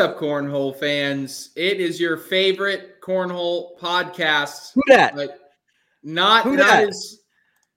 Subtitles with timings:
[0.00, 1.50] Up, cornhole fans?
[1.56, 4.72] It is your favorite cornhole podcast.
[4.74, 5.14] Who that?
[5.14, 5.38] But
[6.02, 6.88] not Who not dat?
[6.88, 7.18] as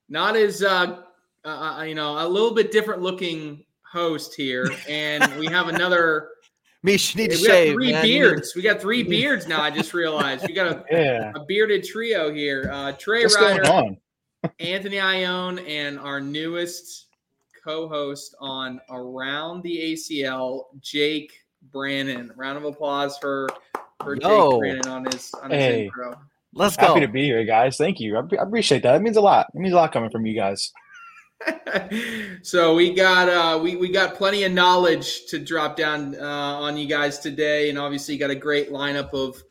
[0.08, 1.02] not as uh,
[1.44, 6.28] uh, you know a little bit different looking host here, and we have another.
[6.82, 7.72] Mish, you need to we got shave.
[7.74, 8.02] three man.
[8.02, 8.52] Beards.
[8.56, 9.60] We got three beards now.
[9.62, 11.32] I just realized we got a, Yeah.
[11.34, 12.70] a bearded trio here.
[12.72, 13.96] Uh, Trey What's Ryder, going
[14.44, 14.50] on?
[14.60, 17.06] Anthony Ione, and our newest
[17.62, 21.32] co-host on Around the ACL, Jake
[21.74, 22.32] Brannon.
[22.36, 23.48] Round of applause for
[24.02, 24.52] for Yo.
[24.52, 25.84] Jake Brannon on his on his Hey.
[25.84, 26.18] intro.
[26.54, 26.86] Let's go.
[26.86, 27.76] Happy to be here, guys.
[27.76, 28.16] Thank you.
[28.16, 28.94] I, I appreciate that.
[28.94, 29.48] It means a lot.
[29.52, 30.72] It means a lot coming from you guys.
[32.42, 36.76] so we got uh we, we got plenty of knowledge to drop down uh, on
[36.76, 39.42] you guys today and obviously you got a great lineup of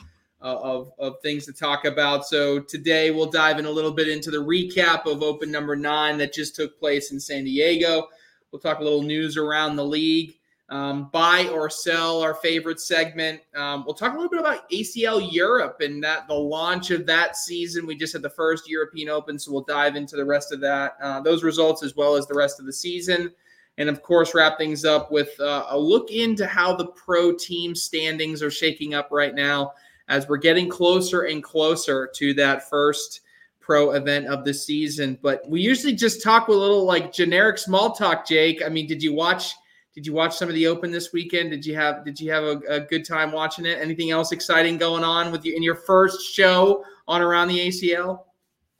[0.42, 4.08] uh, of, of things to talk about so today we'll dive in a little bit
[4.08, 8.08] into the recap of open number nine that just took place in san diego
[8.52, 10.36] we'll talk a little news around the league
[10.69, 13.42] um, buy or sell our favorite segment.
[13.56, 17.36] Um, we'll talk a little bit about acl europe and that the launch of that
[17.36, 17.86] season.
[17.86, 20.95] We just had the first european open so we'll dive into the rest of that
[21.02, 23.31] uh, those results as well as the rest of the season.
[23.78, 27.75] And of course wrap things up with uh, a look into how the pro team
[27.75, 29.73] standings are shaking up right now
[30.08, 33.22] as we're getting closer and closer to that first
[33.59, 35.17] pro event of the season.
[35.22, 38.64] But we usually just talk with a little like generic small talk jake.
[38.66, 39.53] I mean did you watch
[39.94, 42.43] did you watch some of the open this weekend did you have did you have
[42.43, 45.76] a, a good time watching it anything else exciting going on with you in your
[45.76, 48.20] first show on around the acl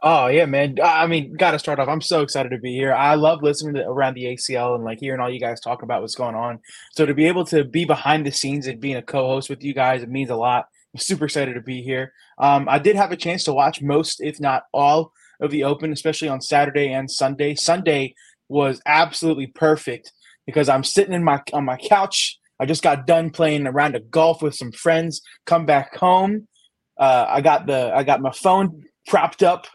[0.06, 0.79] Oh yeah, man.
[0.84, 1.88] I mean, got to start off.
[1.88, 2.94] I'm so excited to be here.
[2.94, 6.02] I love listening to around the ACL and like hearing all you guys talk about
[6.02, 6.59] what's going on.
[6.91, 9.73] So to be able to be behind the scenes and being a co-host with you
[9.73, 10.68] guys, it means a lot.
[10.94, 12.12] I'm super excited to be here.
[12.38, 15.94] Um, I did have a chance to watch most, if not all, of the Open,
[15.94, 17.56] especially on Saturday and Sunday.
[17.56, 18.13] Sunday
[18.50, 20.12] was absolutely perfect
[20.46, 22.38] because I'm sitting in my on my couch.
[22.59, 25.22] I just got done playing a round of golf with some friends.
[25.46, 26.48] Come back home.
[26.98, 29.68] Uh, I got the I got my phone propped up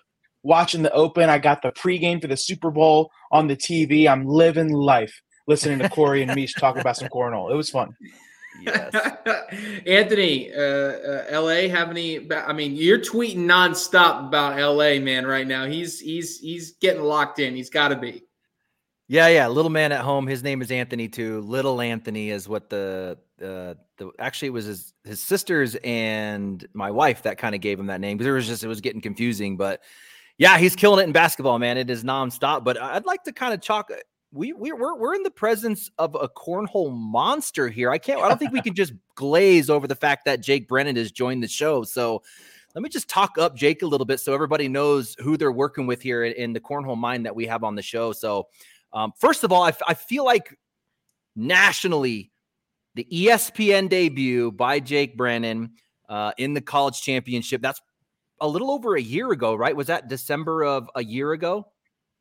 [0.43, 1.29] watching the Open.
[1.29, 4.09] I got the pregame for the Super Bowl on the TV.
[4.09, 7.51] I'm living life listening to Corey and Mish talk about some cornhole.
[7.51, 7.97] It was fun.
[8.63, 8.95] Yes.
[9.87, 12.31] Anthony, uh, uh, LA have any?
[12.33, 15.27] I mean, you're tweeting nonstop about LA, man.
[15.27, 17.55] Right now, he's he's he's getting locked in.
[17.55, 18.25] He's got to be.
[19.11, 19.49] Yeah, yeah.
[19.49, 20.27] Little man at home.
[20.27, 21.41] His name is Anthony too.
[21.41, 26.91] Little Anthony is what the uh, the actually it was his his sisters and my
[26.91, 29.01] wife that kind of gave him that name because it was just it was getting
[29.01, 29.57] confusing.
[29.57, 29.81] But
[30.37, 31.79] yeah, he's killing it in basketball, man.
[31.79, 32.65] It is nonstop.
[32.65, 33.91] But I'd like to kind of chalk.
[34.31, 37.91] We we we're we're in the presence of a cornhole monster here.
[37.91, 38.21] I can't.
[38.21, 41.43] I don't think we can just glaze over the fact that Jake Brannon has joined
[41.43, 41.83] the show.
[41.83, 42.23] So.
[42.75, 45.87] Let me just talk up Jake a little bit so everybody knows who they're working
[45.87, 48.13] with here in, in the cornhole mind that we have on the show.
[48.13, 48.47] So,
[48.93, 50.57] um, first of all, I, f- I feel like
[51.37, 52.33] nationally,
[52.95, 55.73] the ESPN debut by Jake Brannon
[56.09, 57.81] uh, in the college championship, that's
[58.41, 59.75] a little over a year ago, right?
[59.75, 61.67] Was that December of a year ago?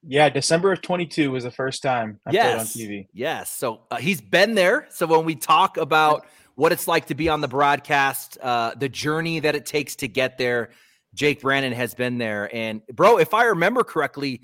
[0.04, 2.74] Yeah, December of 22 was the first time I yes.
[2.74, 3.08] played on TV.
[3.14, 3.50] Yes.
[3.50, 4.88] So uh, he's been there.
[4.90, 8.90] So when we talk about what it's like to be on the broadcast, uh, the
[8.90, 10.70] journey that it takes to get there,
[11.14, 12.54] Jake Brannon has been there.
[12.56, 14.42] And bro, if I remember correctly,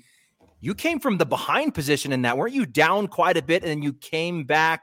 [0.64, 3.62] you came from the behind position in that, weren't you down quite a bit?
[3.62, 4.80] And then you came back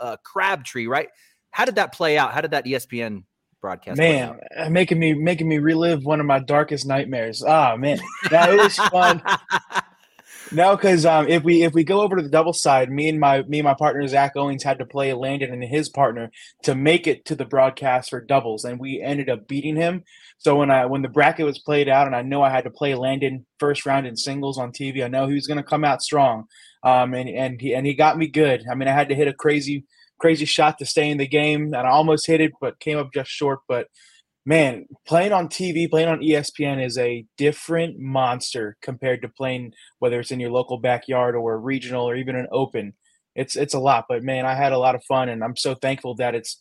[0.00, 1.08] uh, Crabtree, right?
[1.50, 2.32] How did that play out?
[2.32, 3.24] How did that ESPN
[3.60, 4.40] broadcast play Man, out?
[4.56, 7.44] uh, making me making me relive one of my darkest nightmares.
[7.46, 7.98] Ah, man,
[8.30, 9.22] that was fun.
[10.52, 13.18] No, because um, if we if we go over to the double side, me and
[13.18, 16.30] my me and my partner Zach Owens had to play Landon and his partner
[16.62, 20.04] to make it to the broadcast for doubles, and we ended up beating him.
[20.38, 22.70] So when I when the bracket was played out, and I know I had to
[22.70, 25.84] play Landon first round in singles on TV, I know he was going to come
[25.84, 26.44] out strong,
[26.84, 28.62] um, and and he and he got me good.
[28.70, 29.84] I mean, I had to hit a crazy
[30.18, 33.12] crazy shot to stay in the game, and I almost hit it, but came up
[33.12, 33.60] just short.
[33.66, 33.88] But
[34.46, 40.20] man, playing on TV, playing on ESPN is a different monster compared to playing whether
[40.20, 42.94] it's in your local backyard or a regional or even an open.
[43.34, 45.74] It's it's a lot, but man, I had a lot of fun, and I'm so
[45.74, 46.58] thankful that it's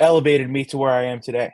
[0.00, 1.52] elevated me to where I am today.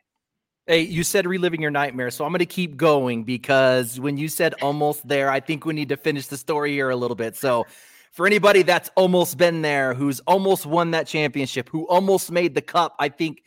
[0.66, 4.28] Hey, you said reliving your nightmare, so I'm going to keep going because when you
[4.28, 7.36] said almost there, I think we need to finish the story here a little bit.
[7.36, 7.66] So,
[8.12, 12.62] for anybody that's almost been there, who's almost won that championship, who almost made the
[12.62, 13.42] cup, I think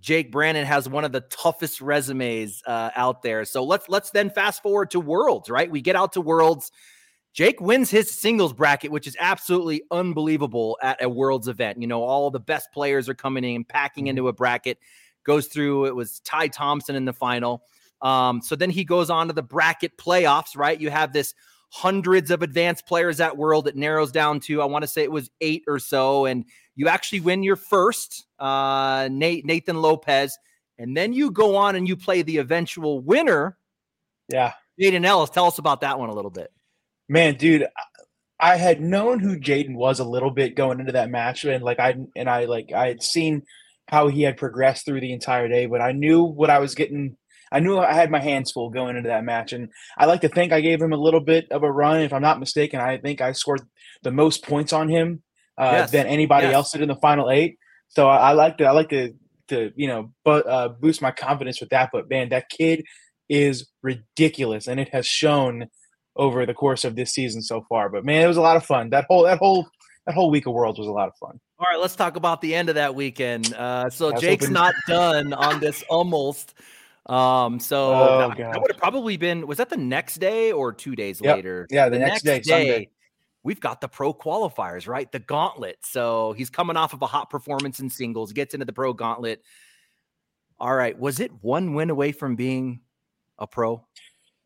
[0.00, 3.44] Jake Brannon has one of the toughest resumes uh, out there.
[3.44, 5.70] So let's let's then fast forward to Worlds, right?
[5.70, 6.72] We get out to Worlds.
[7.32, 11.80] Jake wins his singles bracket, which is absolutely unbelievable at a Worlds event.
[11.80, 14.78] You know, all the best players are coming in, packing into a bracket.
[15.24, 15.86] Goes through.
[15.86, 17.62] It was Ty Thompson in the final.
[18.02, 20.80] Um, so then he goes on to the bracket playoffs, right?
[20.80, 21.34] You have this
[21.70, 23.66] hundreds of advanced players at World.
[23.66, 26.44] It narrows down to I want to say it was eight or so, and
[26.76, 30.36] you actually win your first, uh, Nate Nathan Lopez,
[30.78, 33.56] and then you go on and you play the eventual winner.
[34.28, 35.30] Yeah, Jaden Ellis.
[35.30, 36.52] Tell us about that one a little bit.
[37.08, 37.66] Man, dude,
[38.38, 41.78] I had known who Jaden was a little bit going into that match, and like
[41.78, 43.42] I and I like I had seen
[43.88, 47.16] how he had progressed through the entire day, but I knew what I was getting.
[47.52, 49.68] I knew I had my hands full going into that match, and
[49.98, 52.00] I like to think I gave him a little bit of a run.
[52.00, 53.62] If I'm not mistaken, I think I scored
[54.02, 55.22] the most points on him
[55.58, 55.90] uh, yes.
[55.90, 56.54] than anybody yes.
[56.54, 57.58] else did in the final eight.
[57.88, 59.12] So I, I like to I like to
[59.48, 61.90] to you know but uh, boost my confidence with that.
[61.92, 62.84] But man, that kid
[63.28, 65.68] is ridiculous, and it has shown
[66.16, 67.88] over the course of this season so far.
[67.88, 68.90] But man, it was a lot of fun.
[68.90, 69.68] That whole that whole
[70.06, 71.38] that whole week of Worlds was a lot of fun.
[71.58, 73.52] All right, let's talk about the end of that weekend.
[73.54, 76.54] Uh, so Jake's hoping- not done on this almost.
[77.06, 80.72] Um, so oh, that, that would have probably been was that the next day or
[80.72, 81.36] two days yep.
[81.36, 81.66] later?
[81.70, 82.90] Yeah, the, the next, next, day, day
[83.42, 85.10] we've got the pro qualifiers, right?
[85.10, 85.78] The gauntlet.
[85.82, 89.42] So he's coming off of a hot performance in singles, gets into the pro gauntlet.
[90.58, 92.80] All right, was it one win away from being
[93.38, 93.84] a pro?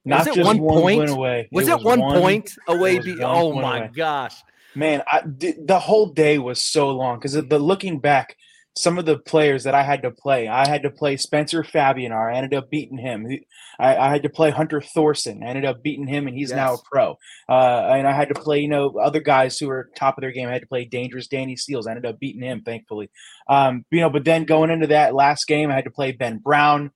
[0.04, 1.48] Not was it one, one point away.
[1.50, 2.98] Was it, it was one, one, point away?
[2.98, 3.90] Be, oh my away.
[3.96, 4.36] gosh,
[4.74, 5.02] man!
[5.10, 8.36] I, the whole day was so long because the looking back,
[8.76, 12.32] some of the players that I had to play, I had to play Spencer Fabianar.
[12.32, 13.26] I ended up beating him.
[13.79, 15.43] I, I had to play Hunter Thorson.
[15.43, 16.56] I ended up beating him, and he's yes.
[16.56, 17.19] now a pro.
[17.49, 20.32] Uh, and I had to play, you know, other guys who were top of their
[20.32, 20.49] game.
[20.49, 21.87] I had to play Dangerous Danny Seals.
[21.87, 23.11] I ended up beating him, thankfully.
[23.49, 26.38] Um, you know, but then going into that last game, I had to play Ben
[26.38, 26.91] Brown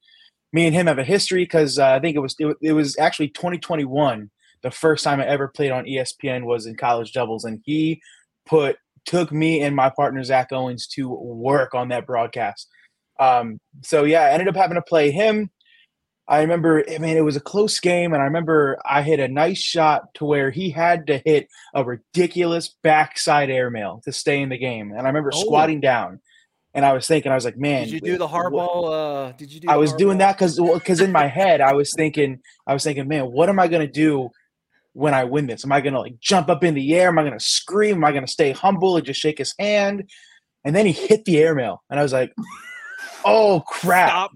[0.52, 2.98] me and him have a history because uh, I think it was it, it, was
[2.98, 4.30] actually 2021.
[4.62, 8.02] The first time I ever played on ESPN was in college doubles, and he
[8.46, 8.76] put
[9.08, 12.68] took me and my partner Zach Owens to work on that broadcast.
[13.18, 15.50] Um, so yeah, I ended up having to play him.
[16.28, 19.28] I remember, I mean, it was a close game, and I remember I hit a
[19.28, 24.50] nice shot to where he had to hit a ridiculous backside airmail to stay in
[24.50, 24.92] the game.
[24.92, 25.40] And I remember oh.
[25.40, 26.20] squatting down
[26.74, 29.30] and I was thinking, I was like, man, did you do the hardball?
[29.30, 29.68] Uh, did you do?
[29.68, 33.08] I was doing that because because in my head, I was thinking, I was thinking,
[33.08, 34.28] man, what am I gonna do
[34.98, 35.64] when I win this?
[35.64, 37.08] Am I gonna like jump up in the air?
[37.08, 37.96] Am I gonna scream?
[37.96, 40.10] Am I gonna stay humble and just shake his hand?
[40.64, 42.34] And then he hit the airmail, and I was like,
[43.24, 44.32] oh crap!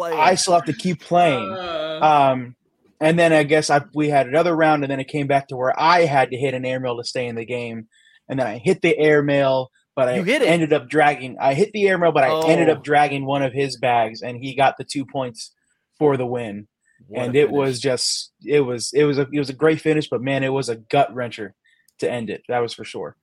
[0.00, 1.50] I still have to keep playing.
[1.50, 1.98] Uh...
[2.00, 2.56] Um,
[3.00, 5.56] and then I guess I, we had another round, and then it came back to
[5.56, 7.88] where I had to hit an airmail to stay in the game,
[8.28, 11.36] and then I hit the airmail but I ended up dragging.
[11.40, 12.48] I hit the airmail, but I oh.
[12.48, 15.52] ended up dragging one of his bags, and he got the two points
[15.98, 16.66] for the win.
[17.08, 20.08] What and it was just it was it was a it was a great finish,
[20.08, 21.52] but man, it was a gut wrencher
[21.98, 22.42] to end it.
[22.48, 23.16] That was for sure.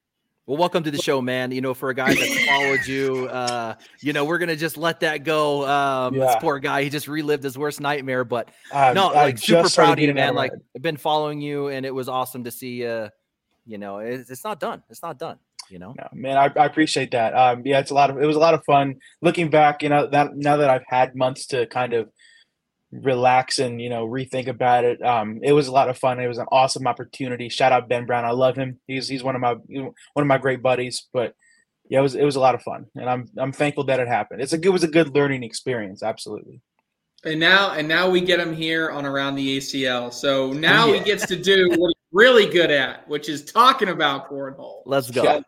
[0.48, 1.51] Well, welcome to the show, man.
[1.51, 5.00] You know, for a guy that followed you, uh, you know, we're gonna just let
[5.01, 5.68] that go.
[5.68, 6.25] Um, yeah.
[6.25, 8.24] This poor guy, he just relived his worst nightmare.
[8.24, 10.36] But uh, no, like super proud of you, man.
[10.36, 12.86] Like I've been following you, and it was awesome to see.
[12.86, 13.10] Uh,
[13.65, 14.84] you know, it's, it's not done.
[14.89, 15.38] It's not done
[15.70, 18.25] you know no, man I, I appreciate that um yeah it's a lot of it
[18.25, 21.48] was a lot of fun looking back you know that now that i've had months
[21.48, 22.10] to kind of
[22.91, 25.01] relax and you know rethink about it.
[25.01, 26.19] Um it was a lot of fun.
[26.19, 27.50] It was an awesome opportunity.
[27.50, 28.25] Shout out ben brown.
[28.25, 28.79] I love him.
[28.88, 31.33] He's he's one of my one of my great buddies but
[31.89, 32.88] yeah it was it was a lot of fun.
[32.95, 34.41] And i'm i'm thankful that it happened.
[34.41, 36.03] It's a it was a good learning experience.
[36.03, 36.62] Absolutely.
[37.24, 40.98] And now and now we get him here on around the acl so now yeah.
[40.98, 44.81] he gets to do what he's really good at which is talking about cornhole.
[44.86, 45.24] Let's go.
[45.24, 45.43] So,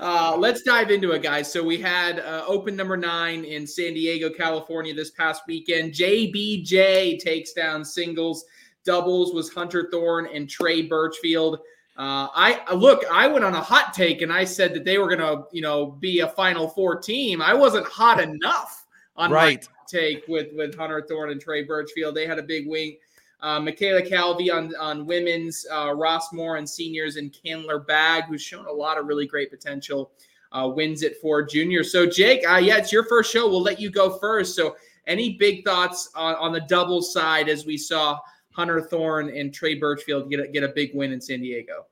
[0.00, 1.50] uh, let's dive into it, guys.
[1.50, 5.92] So we had uh, open number nine in San Diego, California this past weekend.
[5.92, 8.44] JBJ takes down singles.
[8.84, 11.58] Doubles was Hunter Thorn and Trey Birchfield.
[11.96, 15.08] Uh, I look, I went on a hot take and I said that they were
[15.08, 17.40] going to, you know, be a Final Four team.
[17.40, 18.84] I wasn't hot enough
[19.16, 19.66] on right.
[19.66, 22.14] my take with with Hunter Thorn and Trey Birchfield.
[22.14, 22.98] They had a big wing
[23.40, 28.42] uh, Michaela Calvi on, on women's, uh, Ross Moore and seniors, and Candler Bag, who's
[28.42, 30.12] shown a lot of really great potential,
[30.52, 31.92] uh, wins it for juniors.
[31.92, 33.48] So, Jake, uh, yeah, it's your first show.
[33.48, 34.56] We'll let you go first.
[34.56, 34.76] So,
[35.06, 38.18] any big thoughts on, on the double side as we saw
[38.50, 41.86] Hunter Thorn and Trey Birchfield get a, get a big win in San Diego?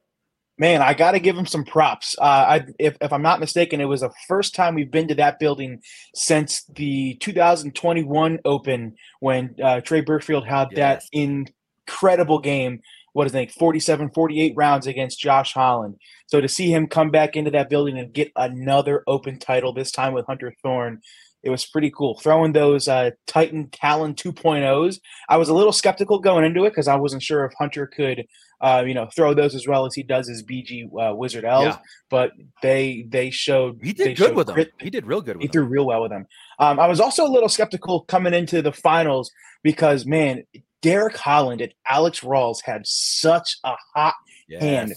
[0.56, 2.14] Man, I got to give him some props.
[2.18, 5.14] Uh, I, if, if I'm not mistaken, it was the first time we've been to
[5.16, 5.80] that building
[6.14, 10.76] since the 2021 Open when uh, Trey Birchfield had yes.
[10.76, 12.80] that incredible game.
[13.14, 15.96] What is it, 47, 48 rounds against Josh Holland.
[16.26, 19.92] So to see him come back into that building and get another Open title, this
[19.92, 21.00] time with Hunter Thorn,
[21.44, 22.18] it was pretty cool.
[22.18, 24.98] Throwing those uh, Titan Talon 2.0s,
[25.28, 28.26] I was a little skeptical going into it because I wasn't sure if Hunter could
[28.64, 31.66] uh, you know, throw those as well as he does his BG uh, Wizard L's.
[31.66, 31.78] Yeah.
[32.08, 32.32] But
[32.62, 34.64] they they showed he did good with them.
[34.80, 35.36] He did real good.
[35.36, 35.52] he them.
[35.52, 36.26] threw real well with them.
[36.58, 39.30] Um, I was also a little skeptical coming into the finals
[39.62, 40.44] because man,
[40.80, 44.14] Derek Holland and Alex Rawls had such a hot
[44.48, 44.62] yes.
[44.62, 44.94] hand,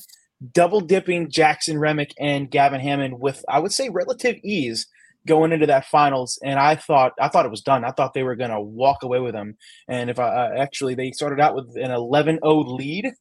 [0.54, 4.88] double dipping Jackson Remick and Gavin Hammond with, I would say, relative ease
[5.28, 6.40] going into that finals.
[6.44, 7.84] And I thought, I thought it was done.
[7.86, 9.58] I thought they were going to walk away with them.
[9.88, 13.12] And if I uh, actually, they started out with an 11 0 lead,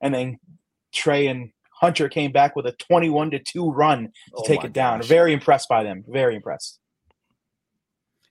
[0.00, 0.38] and then
[0.92, 4.72] Trey and Hunter came back with a 21 to 2 run to oh take it
[4.72, 5.00] down.
[5.00, 5.08] Gosh.
[5.08, 6.04] Very impressed by them.
[6.08, 6.80] Very impressed.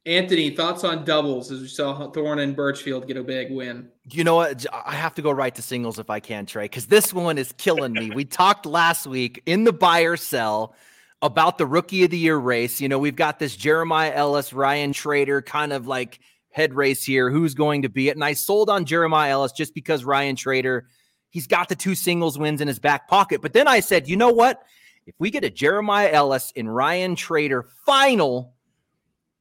[0.08, 3.90] Anthony, thoughts on doubles as we saw Thorne and Birchfield get a big win?
[4.10, 4.66] You know what?
[4.72, 7.54] I have to go right to singles if I can, Trey, because this one is
[7.58, 8.12] killing me.
[8.12, 10.76] we talked last week in the buyer sell
[11.22, 12.80] about the rookie of the year race.
[12.80, 16.20] You know, we've got this Jeremiah Ellis, Ryan Trader kind of like
[16.52, 17.30] head race here.
[17.30, 18.16] Who's going to be it?
[18.16, 20.88] And I sold on Jeremiah Ellis just because Ryan Trader,
[21.30, 23.42] he's got the two singles wins in his back pocket.
[23.42, 24.64] But then I said, you know what?
[25.06, 28.54] If we get a Jeremiah Ellis and Ryan Trader final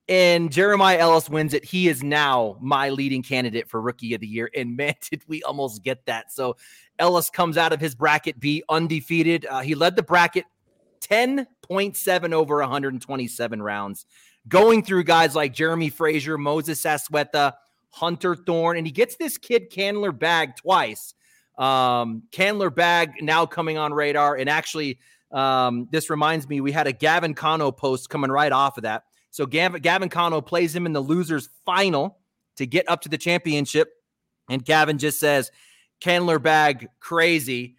[0.08, 4.28] and Jeremiah Ellis wins it, he is now my leading candidate for rookie of the
[4.28, 4.48] year.
[4.54, 6.32] And man, did we almost get that.
[6.32, 6.56] So
[6.98, 9.44] Ellis comes out of his bracket B undefeated.
[9.50, 10.44] Uh, he led the bracket
[11.08, 14.06] 10.7 over 127 rounds,
[14.48, 17.54] going through guys like Jeremy Frazier, Moses Asweta,
[17.90, 21.14] Hunter Thorne, and he gets this kid Candler Bag twice.
[21.56, 24.36] Um, Candler Bag now coming on radar.
[24.36, 24.98] And actually,
[25.32, 29.04] um, this reminds me, we had a Gavin Cano post coming right off of that.
[29.30, 32.18] So Gavin, Gavin Cano plays him in the losers final
[32.56, 33.92] to get up to the championship.
[34.48, 35.50] And Gavin just says,
[36.00, 37.75] Candler bag crazy.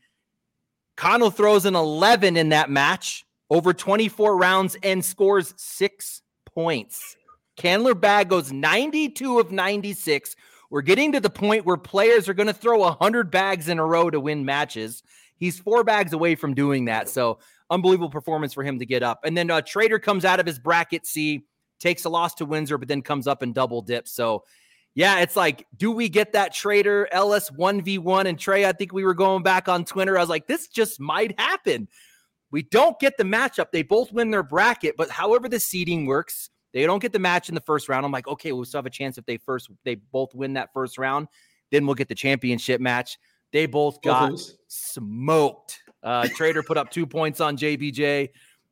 [0.98, 7.16] Cano throws an 11 in that match over 24 rounds and scores six points.
[7.56, 10.36] Candler bag goes 92 of 96.
[10.70, 13.86] We're getting to the point where players are going to throw 100 bags in a
[13.86, 15.01] row to win matches.
[15.38, 17.08] He's four bags away from doing that.
[17.08, 17.39] So
[17.70, 19.22] unbelievable performance for him to get up.
[19.24, 21.46] And then uh, Trader comes out of his bracket C,
[21.80, 24.12] takes a loss to Windsor, but then comes up and double dips.
[24.12, 24.44] So,
[24.98, 28.25] yeah, it's like, do we get that Trader Ellis 1v1?
[28.25, 30.18] And Trey, I think we were going back on Twitter.
[30.18, 31.88] I was like, this just might happen.
[32.50, 33.68] We don't get the matchup.
[33.72, 37.48] They both win their bracket, but however the seeding works, they don't get the match
[37.48, 38.08] in the first round.
[38.08, 40.74] I'm like, okay, we'll still have a chance if they first they both win that
[40.74, 41.27] first round.
[41.70, 43.20] Then we'll get the championship match.
[43.54, 44.34] They both got
[44.68, 45.80] smoked.
[46.01, 48.30] Uh, Trader put up two points on JBJ,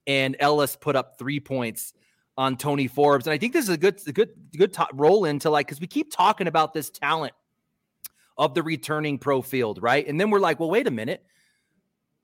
[0.07, 1.93] and Ellis put up three points
[2.37, 3.27] on Tony Forbes.
[3.27, 5.79] And I think this is a good, a good, good top roll into like because
[5.79, 7.33] we keep talking about this talent
[8.37, 10.05] of the returning pro field, right?
[10.05, 11.23] And then we're like, well, wait a minute.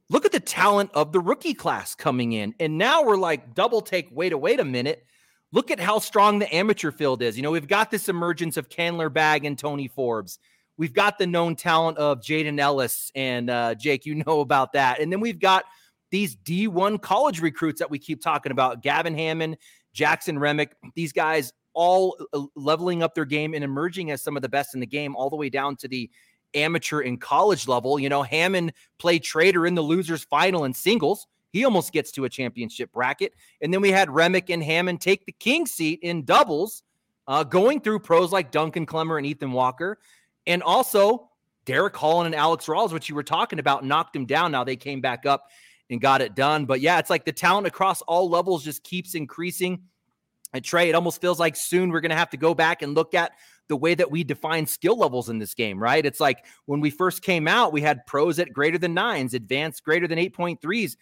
[0.10, 2.53] Look at the talent of the rookie class coming in.
[2.60, 5.06] And now we're like, double take, wait a wait a minute.
[5.53, 7.38] Look at how strong the amateur field is.
[7.38, 10.39] You know, we've got this emergence of Candler Bag and Tony Forbes.
[10.77, 15.00] We've got the known talent of Jaden Ellis and uh, Jake, you know about that.
[15.00, 15.63] And then we've got
[16.10, 19.58] these D1 college recruits that we keep talking about Gavin Hammond,
[19.93, 24.41] Jackson Remick, these guys all uh, leveling up their game and emerging as some of
[24.41, 26.10] the best in the game, all the way down to the
[26.53, 28.00] amateur and college level.
[28.00, 31.27] You know, Hammond played Trader in the losers final in singles.
[31.51, 33.33] He almost gets to a championship bracket.
[33.62, 36.83] And then we had Remick and Hammond take the king seat in doubles,
[37.27, 40.00] uh, going through pros like Duncan Clemmer and Ethan Walker.
[40.48, 41.29] And also,
[41.65, 44.51] Derek Holland and Alex Rawls, which you were talking about, knocked him down.
[44.51, 45.48] Now they came back up
[45.91, 46.65] and got it done.
[46.65, 49.83] But yeah, it's like the talent across all levels just keeps increasing.
[50.53, 52.95] And Trey, it almost feels like soon we're going to have to go back and
[52.95, 53.33] look at
[53.67, 56.05] the way that we define skill levels in this game, right?
[56.05, 59.83] It's like when we first came out, we had pros at greater than nines, advanced
[59.83, 60.98] greater than 8.3s.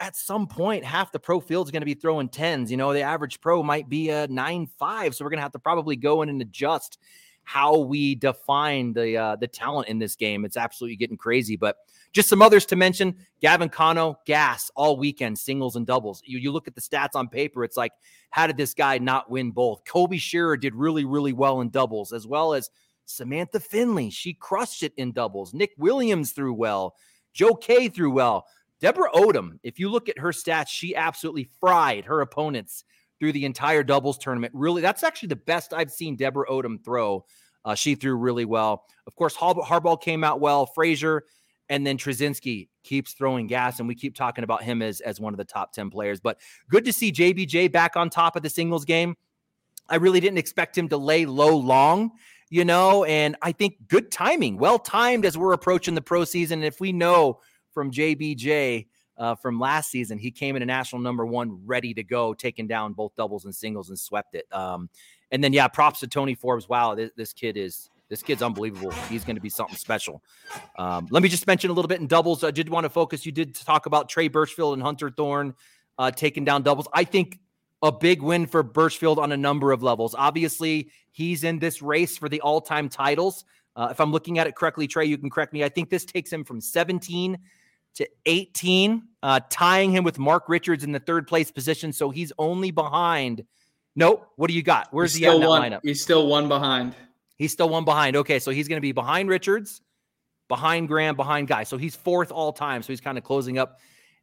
[0.00, 2.70] At some point, half the pro field is going to be throwing tens.
[2.70, 5.14] You know, the average pro might be a nine five.
[5.14, 6.98] So we're going to have to probably go in and adjust
[7.44, 10.44] how we define the uh, the talent in this game.
[10.44, 11.56] It's absolutely getting crazy.
[11.56, 11.76] But
[12.12, 16.22] just some others to mention: Gavin Cano, gas all weekend, singles and doubles.
[16.24, 17.92] You you look at the stats on paper, it's like,
[18.30, 19.84] how did this guy not win both?
[19.84, 22.70] Kobe Shearer did really really well in doubles, as well as
[23.04, 24.10] Samantha Finley.
[24.10, 25.54] She crushed it in doubles.
[25.54, 26.96] Nick Williams threw well.
[27.32, 28.46] Joe Kay threw well.
[28.80, 32.84] Deborah Odom, if you look at her stats, she absolutely fried her opponents
[33.18, 34.52] through the entire doubles tournament.
[34.54, 37.24] Really, that's actually the best I've seen Deborah Odom throw.
[37.64, 38.84] Uh, she threw really well.
[39.06, 40.66] Of course, Harbaugh came out well.
[40.66, 41.24] Frazier
[41.68, 45.32] and then Trzynski keeps throwing gas, and we keep talking about him as as one
[45.32, 46.20] of the top ten players.
[46.20, 49.16] But good to see JBJ back on top of the singles game.
[49.88, 52.12] I really didn't expect him to lay low long,
[52.50, 56.60] you know, and I think good timing, well timed as we're approaching the pro season.
[56.60, 57.40] And if we know
[57.72, 60.18] from JBJ uh, from last season.
[60.18, 63.54] He came in a national number one, ready to go, taking down both doubles and
[63.54, 64.46] singles and swept it.
[64.52, 64.88] Um,
[65.30, 66.68] and then yeah, props to Tony Forbes.
[66.68, 68.90] Wow, this, this kid is this kid's unbelievable.
[69.08, 70.22] He's going to be something special.
[70.78, 72.44] Um, let me just mention a little bit in doubles.
[72.44, 73.24] I did want to focus.
[73.24, 75.54] You did talk about Trey Birchfield and Hunter Thorne
[75.98, 76.86] uh, taking down doubles.
[76.92, 77.40] I think
[77.82, 80.14] a big win for Birchfield on a number of levels.
[80.16, 83.44] Obviously, he's in this race for the all-time titles.
[83.76, 85.64] Uh, if I'm looking at it correctly, Trey, you can correct me.
[85.64, 87.38] I think this takes him from 17
[87.94, 91.92] to 18, uh, tying him with Mark Richards in the third place position.
[91.92, 93.44] So he's only behind.
[93.96, 94.26] Nope.
[94.36, 94.88] What do you got?
[94.90, 95.80] Where's he's he at in that one, lineup?
[95.82, 96.94] He's still one behind.
[97.36, 98.16] He's still one behind.
[98.16, 99.80] Okay, so he's going to be behind Richards,
[100.48, 101.64] behind Graham, behind Guy.
[101.64, 102.82] So he's fourth all time.
[102.82, 103.78] So he's kind of closing up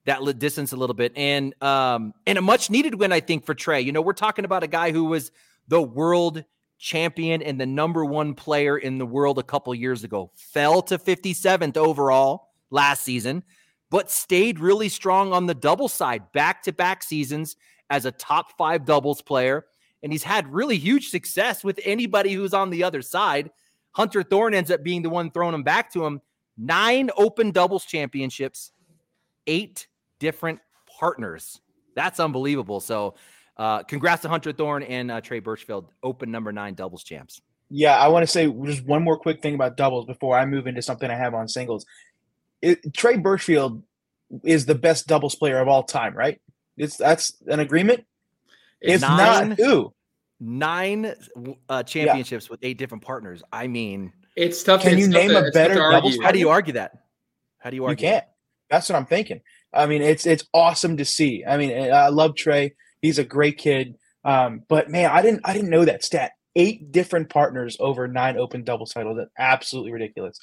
[0.05, 3.53] that distance a little bit, and um, and a much needed win, I think, for
[3.53, 3.81] Trey.
[3.81, 5.31] You know, we're talking about a guy who was
[5.67, 6.43] the world
[6.79, 10.31] champion and the number one player in the world a couple years ago.
[10.33, 13.43] Fell to 57th overall last season,
[13.91, 17.57] but stayed really strong on the double side, back to back seasons
[17.91, 19.65] as a top five doubles player.
[20.01, 23.51] And he's had really huge success with anybody who's on the other side.
[23.91, 26.21] Hunter Thorne ends up being the one throwing him back to him.
[26.57, 28.71] Nine open doubles championships,
[29.45, 29.87] eight
[30.19, 30.59] different
[30.99, 31.59] partners.
[31.95, 32.79] That's unbelievable.
[32.79, 33.15] So,
[33.57, 37.41] uh, congrats to Hunter Thorne and uh, Trey Birchfield, open number nine doubles champs.
[37.69, 40.67] Yeah, I want to say just one more quick thing about doubles before I move
[40.67, 41.85] into something I have on singles.
[42.61, 43.83] It, Trey Birchfield
[44.43, 46.39] is the best doubles player of all time, right?
[46.77, 48.05] It's that's an agreement.
[48.79, 49.93] If nine, not, who?
[50.39, 51.13] Nine
[51.69, 52.51] uh, championships yeah.
[52.51, 53.43] with eight different partners.
[53.51, 54.81] I mean, it's tough.
[54.81, 56.17] Can it's you tough name to, a better doubles?
[56.21, 56.93] How do you argue that?
[57.59, 58.05] How do you argue?
[58.05, 58.25] You can't.
[58.25, 58.33] That?
[58.69, 59.41] That's what I'm thinking.
[59.73, 61.43] I mean, it's it's awesome to see.
[61.47, 62.73] I mean, I love Trey.
[63.01, 63.95] He's a great kid.
[64.23, 66.31] Um, but man, I didn't I didn't know that stat.
[66.55, 69.17] Eight different partners over nine open doubles titles.
[69.17, 70.39] That's absolutely ridiculous.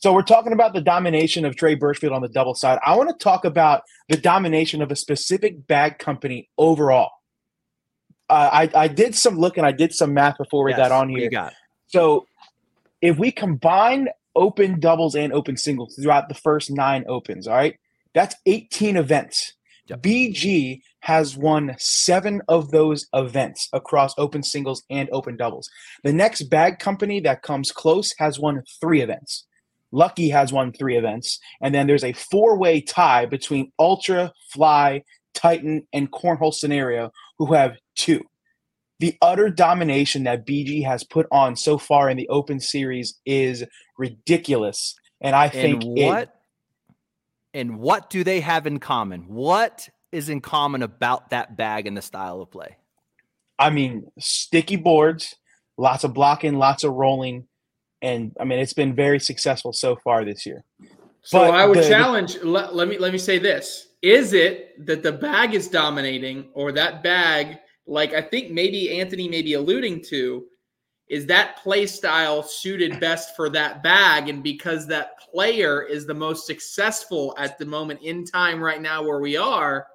[0.00, 2.78] So we're talking about the domination of Trey Birchfield on the double side.
[2.86, 7.10] I want to talk about the domination of a specific bag company overall.
[8.30, 11.08] Uh, I, I did some looking, I did some math before we yes, got on
[11.08, 11.28] here.
[11.28, 11.52] got?
[11.86, 12.26] So
[13.02, 17.76] if we combine open doubles and open singles throughout the first nine opens, all right,
[18.14, 19.54] that's 18 events.
[19.88, 20.02] Yep.
[20.02, 25.68] BG has won seven of those events across open singles and open doubles.
[26.04, 29.46] The next bag company that comes close has won three events.
[29.92, 31.38] Lucky has won three events.
[31.60, 35.02] And then there's a four way tie between Ultra, Fly,
[35.34, 38.22] Titan, and Cornhole Scenario, who have two.
[39.00, 43.64] The utter domination that BG has put on so far in the Open Series is
[43.96, 44.96] ridiculous.
[45.20, 46.28] And I think and what it,
[47.54, 49.22] and what do they have in common?
[49.28, 52.76] What is in common about that bag and the style of play?
[53.58, 55.34] I mean, sticky boards,
[55.76, 57.46] lots of blocking, lots of rolling,
[58.02, 60.64] and I mean it's been very successful so far this year.
[61.22, 62.38] So but I would the, challenge.
[62.42, 66.72] Let, let me let me say this: Is it that the bag is dominating, or
[66.72, 70.46] that bag, like I think maybe Anthony may be alluding to,
[71.08, 76.14] is that play style suited best for that bag, and because that player is the
[76.14, 79.86] most successful at the moment in time right now where we are,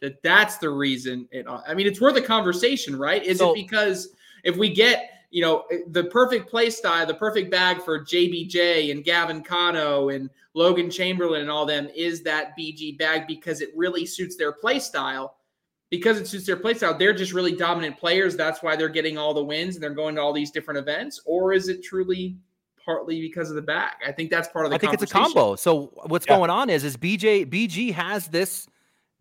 [0.00, 1.28] that that's the reason.
[1.30, 1.46] It.
[1.48, 3.24] I mean, it's worth a conversation, right?
[3.24, 4.10] Is so, it because
[4.44, 8.90] if we get you know, eh, the perfect play style, the perfect bag for JBJ
[8.90, 13.70] and Gavin Cano and Logan Chamberlain and all them is that BG bag because it
[13.76, 15.36] really suits their play style.
[15.88, 18.36] Because it suits their play style, they're just really dominant players.
[18.36, 21.20] That's why they're getting all the wins and they're going to all these different events.
[21.26, 22.36] Or is it truly
[22.84, 23.92] partly because of the bag?
[24.04, 24.76] I think that's part of the.
[24.76, 25.54] I think it's a combo.
[25.54, 26.36] So what's yeah.
[26.36, 28.66] going on is is BJ BG has this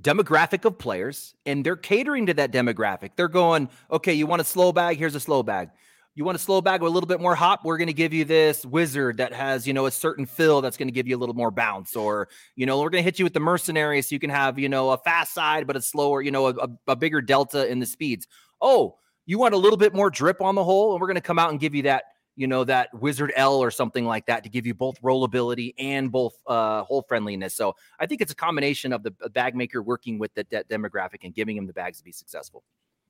[0.02, 3.12] demographic of players and they're catering to that demographic.
[3.16, 4.98] They're going, okay, you want a slow bag?
[4.98, 5.70] Here's a slow bag
[6.16, 7.66] you want a slow bag with a little bit more hop?
[7.66, 10.78] We're going to give you this wizard that has you know a certain fill that's
[10.78, 13.20] going to give you a little more bounce or you know we're going to hit
[13.20, 15.82] you with the mercenary so you can have you know a fast side but a
[15.82, 18.28] slower you know a, a bigger delta in the speeds.
[18.62, 20.94] Oh you want a little bit more drip on the hole?
[20.94, 22.04] And we're going to come out and give you that
[22.38, 26.12] you know that wizard l or something like that to give you both rollability and
[26.12, 27.56] both uh hole friendliness.
[27.56, 31.24] So i think it's a combination of the bag maker working with the de- demographic
[31.24, 32.64] and giving him the bags to be successful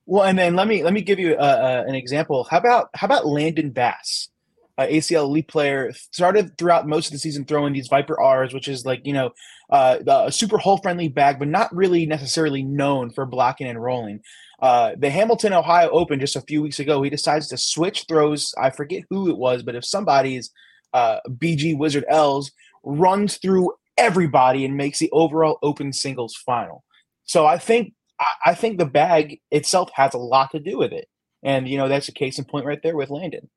[0.05, 2.45] well, and then let me let me give you uh, uh, an example.
[2.49, 4.29] How about how about Landon Bass,
[4.77, 8.67] uh, ACL elite player, started throughout most of the season throwing these Viper R's, which
[8.67, 9.31] is like you know
[9.69, 14.19] uh, a super hole friendly bag, but not really necessarily known for blocking and rolling.
[14.61, 18.53] Uh, the Hamilton, Ohio Open just a few weeks ago, he decides to switch throws.
[18.61, 20.51] I forget who it was, but if somebody's
[20.93, 22.51] uh, BG Wizard L's
[22.83, 26.83] runs through everybody and makes the overall Open singles final.
[27.25, 30.91] So I think I, I think the bag itself has a lot to do with
[30.91, 31.07] it.
[31.43, 33.49] And you know, that's a case in point right there with Landon.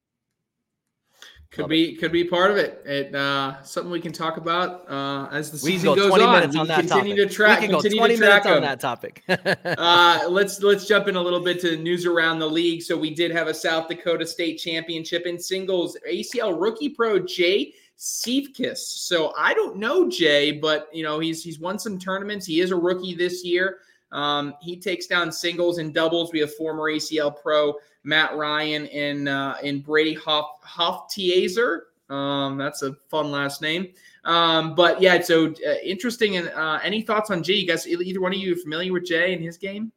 [1.50, 1.98] Could Love be it.
[1.98, 2.82] could be part of it.
[2.84, 6.34] It uh, something we can talk about uh, as the season go goes 20 on.
[6.34, 7.28] Minutes on that continue topic.
[7.30, 7.60] to track.
[7.60, 9.22] We can continue go 20 to track minutes on that topic.
[9.78, 12.82] uh, let's let's jump in a little bit to the news around the league.
[12.82, 15.96] So we did have a South Dakota State Championship in singles.
[16.06, 18.76] ACL rookie pro Jay Seifkis.
[18.76, 22.44] So I don't know Jay, but you know he's he's won some tournaments.
[22.44, 23.78] He is a rookie this year.
[24.12, 26.32] Um, he takes down singles and doubles.
[26.32, 31.80] We have former ACL pro Matt Ryan and uh, and Brady Hoff Hoftiezer.
[32.08, 33.88] Um, that's a fun last name.
[34.24, 36.36] Um, but yeah, so uh, interesting.
[36.36, 37.54] And uh, any thoughts on Jay?
[37.54, 39.92] You guys, either one of you familiar with Jay and his game?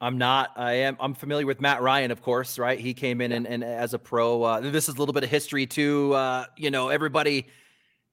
[0.00, 0.50] I'm not.
[0.56, 0.96] I am.
[0.98, 2.58] I'm familiar with Matt Ryan, of course.
[2.58, 2.80] Right?
[2.80, 4.42] He came in and, and as a pro.
[4.42, 6.12] Uh, this is a little bit of history too.
[6.14, 7.46] Uh, you know, everybody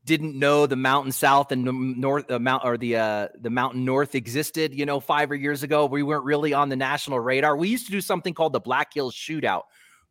[0.10, 4.16] didn't know the Mountain South and North uh, Mount or the uh, the Mountain North
[4.16, 4.74] existed.
[4.74, 7.56] You know, five or years ago, we weren't really on the national radar.
[7.56, 9.64] We used to do something called the Black Hills Shootout,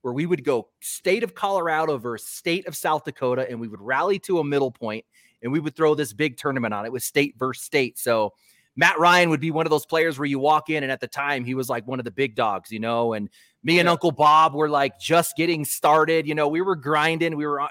[0.03, 3.81] where we would go state of Colorado versus state of South Dakota, and we would
[3.81, 5.05] rally to a middle point,
[5.43, 7.99] and we would throw this big tournament on it was state versus state.
[7.99, 8.35] So
[8.77, 11.09] Matt Ryan would be one of those players where you walk in, and at the
[11.09, 13.15] time he was like one of the big dogs, you know.
[13.15, 13.29] And
[13.65, 13.89] me and.
[13.89, 16.29] Uncle Bob were like just getting started.
[16.29, 17.37] You know, we were grinding.
[17.37, 17.69] We were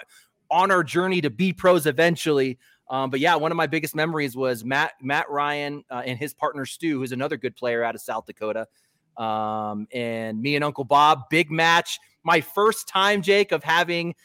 [0.49, 2.57] on our journey to be pros eventually.
[2.89, 6.33] Um, but yeah, one of my biggest memories was Matt Matt Ryan uh, and his
[6.33, 8.67] partner Stu, who's another good player out of South Dakota.
[9.17, 11.99] Um, and me and Uncle Bob, big match.
[12.23, 14.15] My first time, Jake, of having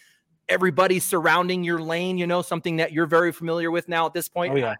[0.48, 2.18] everybody surrounding your lane.
[2.18, 4.54] You know, something that you're very familiar with now at this point.
[4.54, 4.74] Oh yeah.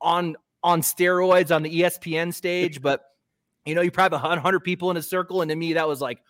[0.00, 3.04] On on steroids on the ESPN stage, but
[3.64, 5.42] you know, you probably have 100 people in a circle.
[5.42, 6.22] And to me, that was like,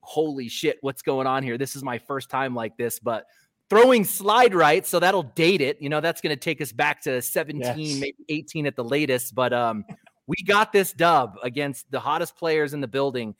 [0.00, 1.58] holy shit, what's going on here?
[1.58, 3.26] This is my first time like this, but
[3.70, 4.86] throwing slide right.
[4.86, 5.80] So that'll date it.
[5.80, 8.00] You know, that's going to take us back to 17, yes.
[8.00, 9.34] maybe 18 at the latest.
[9.34, 9.84] But um,
[10.26, 13.34] we got this dub against the hottest players in the building.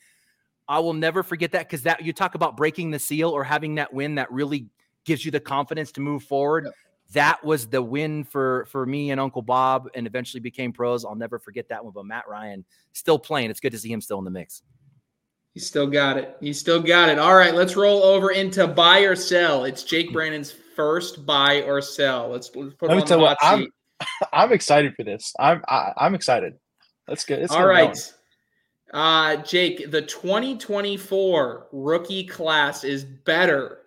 [0.68, 3.74] I will never forget that because that you talk about breaking the seal or having
[3.74, 4.68] that win that really
[5.04, 6.64] gives you the confidence to move forward.
[6.64, 6.74] Yep
[7.12, 11.04] that was the win for for me and Uncle Bob, and eventually became pros.
[11.04, 11.92] I'll never forget that one.
[11.92, 13.50] But Matt Ryan still playing.
[13.50, 14.62] It's good to see him still in the mix.
[15.54, 16.36] He still got it.
[16.40, 17.18] He still got it.
[17.18, 19.64] All right, let's roll over into buy or sell.
[19.64, 22.28] It's Jake Brannon's first buy or sell.
[22.28, 23.66] Let's, let's put Let me tell you what, I'm,
[24.32, 25.34] I'm excited for this.
[25.38, 26.54] I'm I, am i am excited.
[27.08, 27.40] Let's get.
[27.40, 27.96] Let's All right.
[28.92, 33.78] Uh, Jake, the 2024 rookie class is better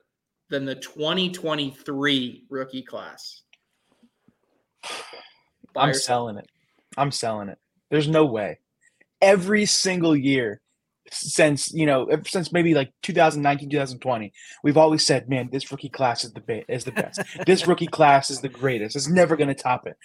[0.49, 3.41] than the 2023 rookie class.
[5.75, 6.47] I'm selling it.
[6.97, 7.57] I'm selling it.
[7.89, 8.59] There's no way.
[9.21, 10.61] Every single year
[11.13, 16.23] since, you know, since maybe like 2019, 2020, we've always said, man, this rookie class
[16.23, 17.21] is the is the best.
[17.45, 18.95] this rookie class is the greatest.
[18.95, 19.97] It's never going to top it.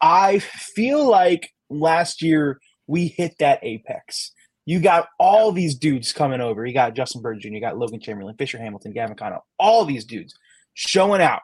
[0.00, 4.32] I feel like last year we hit that apex.
[4.66, 6.64] You got all these dudes coming over.
[6.64, 10.04] You got Justin Bird Jr., you got Logan Chamberlain, Fisher Hamilton, Gavin Cano, all these
[10.04, 10.34] dudes
[10.72, 11.42] showing out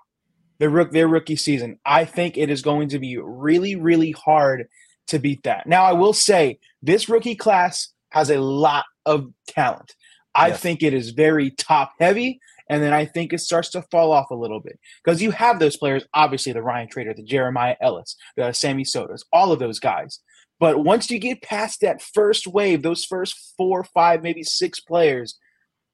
[0.59, 1.79] their, their rookie season.
[1.85, 4.69] I think it is going to be really, really hard
[5.09, 5.67] to beat that.
[5.67, 9.95] Now, I will say this rookie class has a lot of talent.
[10.35, 10.61] I yes.
[10.61, 14.31] think it is very top heavy, and then I think it starts to fall off
[14.31, 18.17] a little bit because you have those players, obviously the Ryan Trader, the Jeremiah Ellis,
[18.37, 20.21] the Sammy Sotos, all of those guys.
[20.61, 25.39] But once you get past that first wave, those first four, five, maybe six players,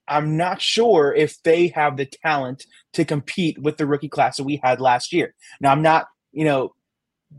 [0.09, 4.45] I'm not sure if they have the talent to compete with the rookie class that
[4.45, 5.35] we had last year.
[5.61, 6.75] Now, I'm not, you know,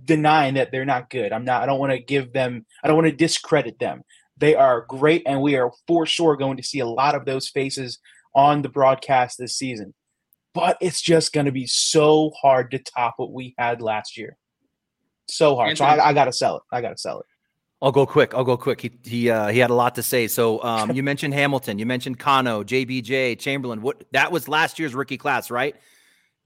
[0.04, 1.32] denying that they're not good.
[1.32, 4.02] I'm not, I don't want to give them, I don't want to discredit them.
[4.38, 7.50] They are great, and we are for sure going to see a lot of those
[7.50, 8.00] faces
[8.36, 9.94] on the broadcast this season.
[10.54, 14.38] But it's just going to be so hard to top what we had last year
[15.30, 15.72] so hard.
[15.72, 15.98] Anthony.
[15.98, 16.64] So I, I got to sell it.
[16.72, 17.26] I got to sell it.
[17.82, 18.34] I'll go quick.
[18.34, 18.82] I'll go quick.
[18.82, 20.28] He he uh, he had a lot to say.
[20.28, 21.78] So um, you mentioned Hamilton.
[21.78, 23.82] You mentioned Cano, JBJ, Chamberlain.
[23.82, 25.76] What that was last year's rookie class, right?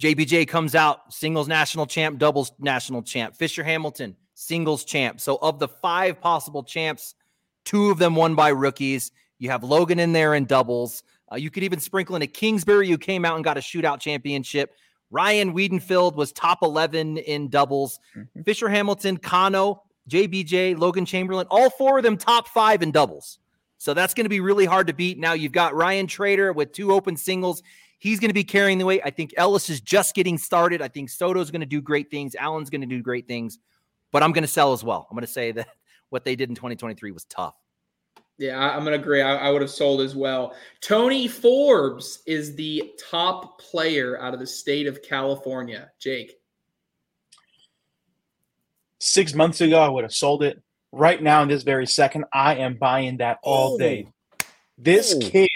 [0.02, 3.36] JBJ comes out singles national champ, doubles national champ.
[3.36, 5.22] Fisher Hamilton singles champ.
[5.22, 7.14] So of the five possible champs,
[7.66, 9.12] two of them won by rookies.
[9.40, 11.04] You have Logan in there in doubles.
[11.32, 14.00] Uh, you could even sprinkle in a Kingsbury who came out and got a shootout
[14.00, 14.74] championship.
[15.10, 18.00] Ryan Wiedenfeld was top 11 in doubles.
[18.16, 18.44] Mm-hmm.
[18.44, 23.40] Fisher Hamilton, Cano, JBJ, Logan Chamberlain, all four of them top five in doubles.
[23.78, 25.18] So that's going to be really hard to beat.
[25.18, 27.64] Now you've got Ryan Trader with two open singles.
[27.98, 29.02] He's going to be carrying the weight.
[29.04, 30.82] I think Ellis is just getting started.
[30.82, 32.36] I think Soto's going to do great things.
[32.36, 33.60] Allen's going to do great things.
[34.12, 35.08] But I'm going to sell as well.
[35.10, 35.68] I'm going to say that
[36.12, 37.56] what they did in 2023 was tough.
[38.38, 39.22] Yeah, I'm going to agree.
[39.22, 40.56] I, I, would have sold as well.
[40.82, 45.92] Tony Forbes is the top player out of the state of California.
[46.00, 46.40] Jake.
[49.00, 50.62] Six months ago, I would have sold it.
[50.92, 53.78] Right now, in this very second, I am buying that all oh.
[53.78, 54.08] day.
[54.78, 55.20] This oh.
[55.20, 55.50] kid,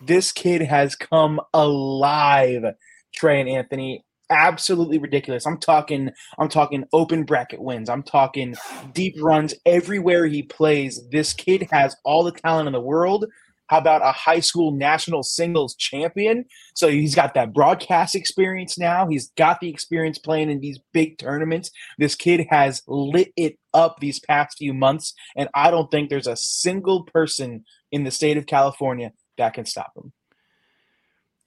[0.00, 2.64] this kid has come alive,
[3.12, 5.46] Trey and Anthony absolutely ridiculous.
[5.46, 7.88] I'm talking I'm talking open bracket wins.
[7.88, 8.56] I'm talking
[8.92, 11.00] deep runs everywhere he plays.
[11.10, 13.26] This kid has all the talent in the world.
[13.70, 16.44] How about a high school national singles champion?
[16.74, 19.06] So he's got that broadcast experience now.
[19.06, 21.70] He's got the experience playing in these big tournaments.
[21.96, 26.26] This kid has lit it up these past few months, and I don't think there's
[26.26, 30.12] a single person in the state of California that can stop him.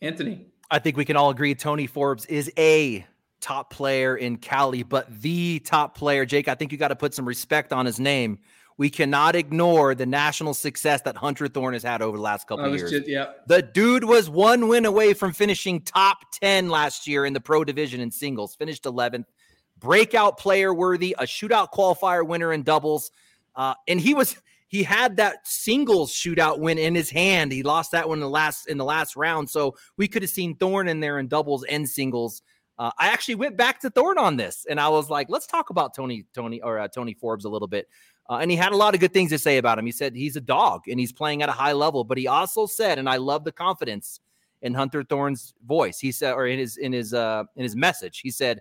[0.02, 0.53] Anthony.
[0.74, 3.06] I think we can all agree Tony Forbes is a
[3.40, 6.26] top player in Cali, but the top player.
[6.26, 8.40] Jake, I think you got to put some respect on his name.
[8.78, 12.66] We cannot ignore the national success that Hunter Thorne has had over the last couple
[12.66, 12.90] of years.
[12.90, 13.34] Just, yeah.
[13.46, 17.64] The dude was one win away from finishing top 10 last year in the pro
[17.64, 19.26] division in singles, finished 11th.
[19.78, 23.12] Breakout player worthy, a shootout qualifier winner in doubles.
[23.56, 24.38] Uh, and he was
[24.74, 27.52] he had that singles shootout win in his hand.
[27.52, 29.48] He lost that one in the last in the last round.
[29.48, 32.42] So we could have seen Thorn in there in doubles and singles.
[32.80, 35.70] Uh, I actually went back to Thorn on this, and I was like, let's talk
[35.70, 37.88] about Tony Tony or uh, Tony Forbes a little bit.
[38.28, 39.86] Uh, and he had a lot of good things to say about him.
[39.86, 42.66] He said he's a dog and he's playing at a high level, but he also
[42.66, 44.22] said, and I love the confidence
[44.64, 46.00] in Hunter Thorne's voice.
[46.00, 48.60] He said, or in his in his uh in his message, he said,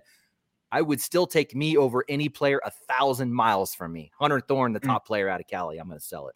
[0.73, 4.11] I would still take me over any player a thousand miles from me.
[4.19, 4.87] Hunter Thorne, the mm.
[4.87, 5.07] top mm.
[5.07, 5.77] player out of Cali.
[5.77, 6.35] I'm going to sell it.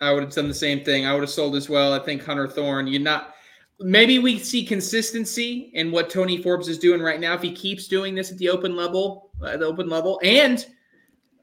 [0.00, 1.04] I would have done the same thing.
[1.04, 1.92] I would have sold as well.
[1.92, 3.34] I think Hunter Thorne, you're not.
[3.78, 7.34] Maybe we see consistency in what Tony Forbes is doing right now.
[7.34, 10.64] If he keeps doing this at the open level, at the open level, and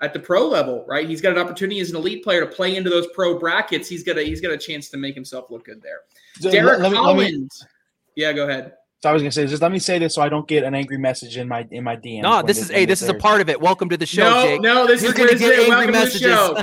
[0.01, 1.07] at the pro level, right?
[1.07, 3.87] He's got an opportunity as an elite player to play into those pro brackets.
[3.87, 5.99] He's got a he's got a chance to make himself look good there.
[6.39, 7.51] So Derek let, let Holland.
[7.61, 7.67] Me,
[8.15, 8.73] yeah, go ahead.
[9.03, 10.73] So I was gonna say, just let me say this so I don't get an
[10.73, 12.21] angry message in my in my DM.
[12.21, 13.59] No, this is hey, this is a part of it.
[13.59, 14.61] Welcome to the show, no, Jake.
[14.61, 16.21] No, this You're is gonna get angry messages.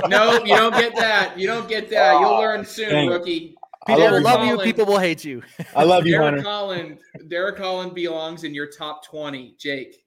[0.09, 1.37] no, you don't get that.
[1.37, 2.19] You don't get that.
[2.19, 3.09] You'll learn soon, Dang.
[3.09, 3.55] rookie.
[3.85, 4.63] People will love Holland, you.
[4.65, 5.43] People will hate you.
[5.75, 6.41] I love you, Derek Hunter.
[6.49, 6.97] Holland.
[7.27, 10.03] Derek Holland belongs in your top twenty, Jake.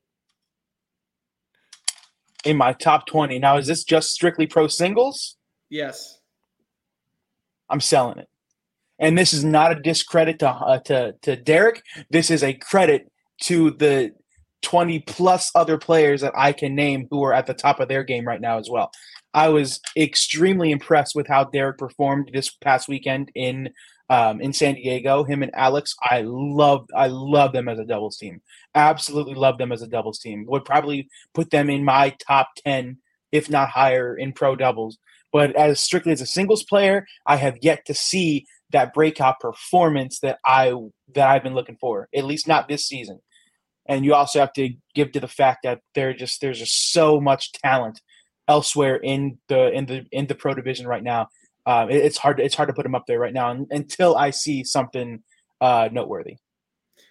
[2.44, 3.38] In my top twenty.
[3.38, 5.36] Now, is this just strictly pro singles?
[5.70, 6.18] Yes.
[7.70, 8.28] I'm selling it.
[8.98, 11.82] And this is not a discredit to uh, to to Derek.
[12.10, 13.10] This is a credit
[13.42, 14.12] to the
[14.62, 18.02] 20 plus other players that I can name who are at the top of their
[18.02, 18.90] game right now as well.
[19.34, 23.70] I was extremely impressed with how Derek performed this past weekend in
[24.08, 25.24] um, in San Diego.
[25.24, 28.40] Him and Alex, I love I love them as a doubles team.
[28.74, 30.44] Absolutely love them as a doubles team.
[30.48, 32.98] Would probably put them in my top 10
[33.32, 34.98] if not higher in pro doubles.
[35.32, 40.20] But as strictly as a singles player, I have yet to see that breakout performance
[40.20, 40.74] that I
[41.14, 42.08] that I've been looking for.
[42.14, 43.20] At least not this season.
[43.86, 47.20] And you also have to give to the fact that there just there's just so
[47.20, 48.00] much talent
[48.48, 51.28] elsewhere in the in the in the pro division right now.
[51.66, 54.16] Uh, it, it's hard to, it's hard to put him up there right now until
[54.16, 55.22] I see something
[55.60, 56.36] uh, noteworthy.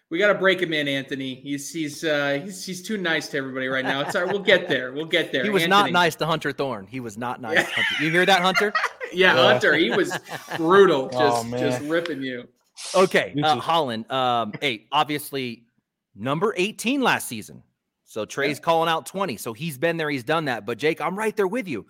[0.10, 1.34] We got to break him in, Anthony.
[1.34, 4.02] He's he's uh, he's he's too nice to everybody right now.
[4.02, 4.32] It's all right.
[4.32, 4.94] We'll get there.
[4.94, 5.44] We'll get there.
[5.44, 5.92] He was Anthony.
[5.92, 6.86] not nice to Hunter Thorne.
[6.86, 7.56] He was not nice.
[7.56, 7.84] Yeah.
[8.00, 8.74] You hear that, Hunter?
[9.13, 9.73] yeah, Hunter.
[9.76, 10.17] He was
[10.58, 11.10] brutal.
[11.10, 12.47] Just oh, just ripping you.
[12.95, 14.12] Okay, uh, Holland.
[14.12, 15.65] Um, hey, obviously
[16.15, 17.63] number eighteen last season.
[18.06, 18.63] So Trey's yeah.
[18.63, 19.38] calling out twenty.
[19.38, 20.10] So he's been there.
[20.10, 20.65] He's done that.
[20.65, 21.86] But Jake, I'm right there with you.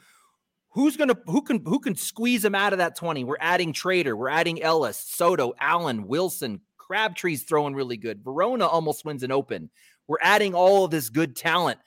[0.74, 3.24] Who's gonna who can who can squeeze him out of that 20?
[3.24, 8.24] We're adding Trader, we're adding Ellis, Soto, Allen, Wilson, Crabtree's throwing really good.
[8.24, 9.70] Verona almost wins an open.
[10.08, 11.80] We're adding all of this good talent.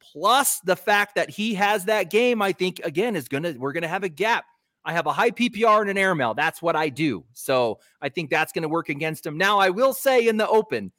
[0.00, 3.88] Plus the fact that he has that game, I think again is gonna we're gonna
[3.88, 4.44] have a gap.
[4.84, 6.34] I have a high PPR and an airmail.
[6.34, 7.24] That's what I do.
[7.32, 9.38] So I think that's going to work against him.
[9.38, 10.92] Now I will say in the open,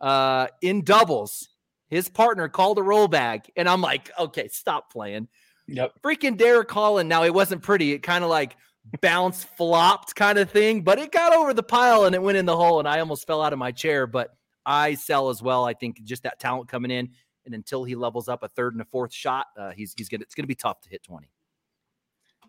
[0.00, 1.48] uh, in doubles,
[1.88, 5.28] his partner called a roll bag, and I'm like, okay, stop playing.
[5.68, 5.94] Yep.
[6.02, 7.08] Freaking Derek Holland.
[7.08, 7.92] Now it wasn't pretty.
[7.92, 8.56] It kind of like
[9.00, 12.46] bounce flopped kind of thing, but it got over the pile and it went in
[12.46, 14.06] the hole, and I almost fell out of my chair.
[14.06, 14.30] But
[14.64, 15.64] I sell as well.
[15.64, 17.10] I think just that talent coming in,
[17.44, 20.22] and until he levels up a third and a fourth shot, uh, he's he's gonna
[20.22, 21.30] it's gonna be tough to hit twenty.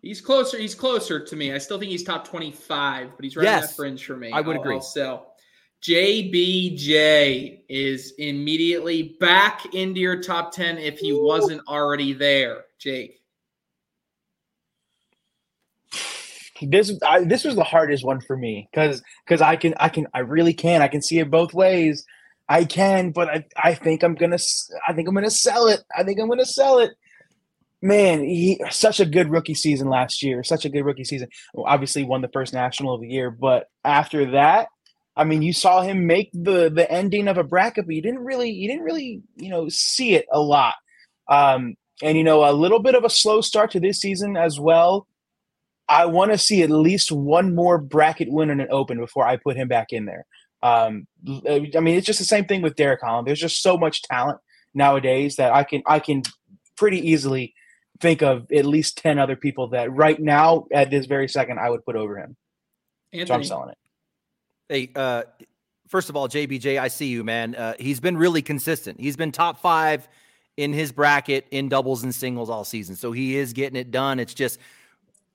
[0.02, 0.58] He's closer.
[0.58, 1.52] He's closer to me.
[1.52, 4.32] I still think he's top twenty-five, but he's right yes, that fringe for me.
[4.32, 4.74] I would I'll, agree.
[4.76, 5.34] I'll sell.
[5.82, 12.64] JBJ is immediately back into your top ten if he wasn't already there.
[12.78, 13.18] Jake.
[16.62, 20.06] this I, this was the hardest one for me because because I can I can
[20.14, 22.04] I really can I can see it both ways.
[22.48, 24.38] I can, but I I think I'm gonna
[24.86, 25.80] I think I'm gonna sell it.
[25.96, 26.92] I think I'm gonna sell it.
[27.80, 30.42] Man, he such a good rookie season last year.
[30.42, 31.28] Such a good rookie season.
[31.56, 34.68] Obviously won the first national of the year, but after that,
[35.16, 38.24] I mean, you saw him make the the ending of a bracket, but you didn't
[38.24, 40.74] really you didn't really you know see it a lot.
[41.28, 44.58] Um, and you know, a little bit of a slow start to this season as
[44.58, 45.06] well.
[45.88, 49.36] I want to see at least one more bracket win in an open before I
[49.36, 50.26] put him back in there.
[50.62, 53.26] Um, I mean, it's just the same thing with Derek Holland.
[53.26, 54.38] There's just so much talent
[54.74, 56.22] nowadays that I can I can
[56.76, 57.54] pretty easily
[58.00, 61.70] think of at least ten other people that right now at this very second I
[61.70, 62.36] would put over him.
[63.12, 63.26] Anthony.
[63.26, 63.78] So I'm selling it.
[64.68, 65.22] Hey, uh,
[65.88, 67.54] first of all, JBJ, I see you, man.
[67.54, 69.00] Uh, he's been really consistent.
[69.00, 70.08] He's been top five
[70.56, 74.20] in his bracket in doubles and singles all season, so he is getting it done.
[74.20, 74.58] It's just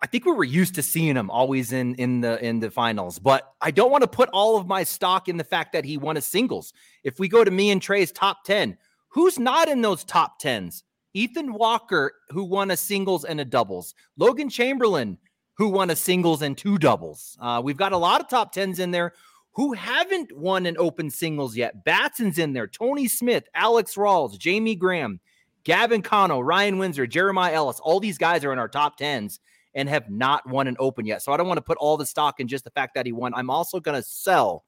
[0.03, 3.19] I think we were used to seeing him always in in the in the finals,
[3.19, 5.97] but I don't want to put all of my stock in the fact that he
[5.97, 6.73] won a singles.
[7.05, 10.83] If we go to me and Trey's top 10, who's not in those top 10s?
[11.13, 13.93] Ethan Walker, who won a singles and a doubles.
[14.17, 15.17] Logan Chamberlain,
[15.55, 17.37] who won a singles and two doubles.
[17.39, 19.13] Uh, we've got a lot of top 10s in there
[19.53, 21.85] who haven't won an open singles yet.
[21.85, 25.19] Batson's in there, Tony Smith, Alex Rawls, Jamie Graham,
[25.63, 27.79] Gavin Cano, Ryan Windsor, Jeremiah Ellis.
[27.79, 29.39] All these guys are in our top 10s
[29.75, 31.21] and have not won an open yet.
[31.21, 33.11] So I don't want to put all the stock in just the fact that he
[33.11, 33.33] won.
[33.35, 34.65] I'm also going to sell.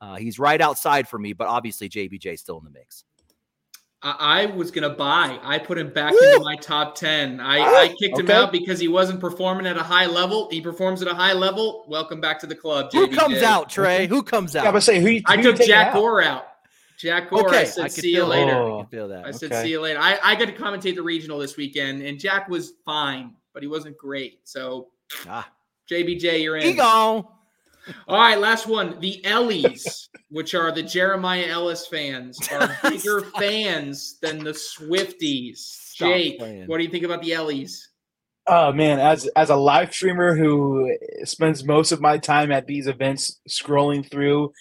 [0.00, 3.04] Uh, he's right outside for me, but obviously JBJ still in the mix.
[4.18, 5.38] I, was gonna buy.
[5.42, 6.18] I put him back Woo!
[6.18, 7.40] into my top ten.
[7.40, 8.22] I, ah, I kicked okay.
[8.22, 10.48] him out because he wasn't performing at a high level.
[10.50, 11.84] He performs at a high level.
[11.88, 12.90] Welcome back to the club.
[12.90, 13.10] JBJ.
[13.10, 14.06] Who comes out, Trey?
[14.06, 14.66] Who comes out?
[14.66, 15.08] I was say who.
[15.08, 16.46] You, who I took Jack Gore out.
[16.98, 17.48] Jack Gore.
[17.48, 18.52] Okay, I said, I see you later.
[18.52, 19.26] Oh, I feel that.
[19.26, 19.64] I said, okay.
[19.64, 20.00] see you later.
[20.00, 23.68] I, I got to commentate the regional this weekend, and Jack was fine, but he
[23.68, 24.40] wasn't great.
[24.44, 24.88] So,
[25.28, 25.48] ah.
[25.90, 26.66] JBJ, you're in.
[26.66, 27.26] He gone.
[28.08, 28.98] All right, last one.
[29.00, 35.94] The Ellies, which are the Jeremiah Ellis fans, are bigger fans than the Swifties.
[35.94, 37.90] Jake, what do you think about the Ellies?
[38.48, 42.86] Oh man, as as a live streamer who spends most of my time at these
[42.86, 44.52] events scrolling through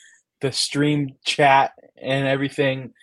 [0.42, 2.94] the stream chat and everything,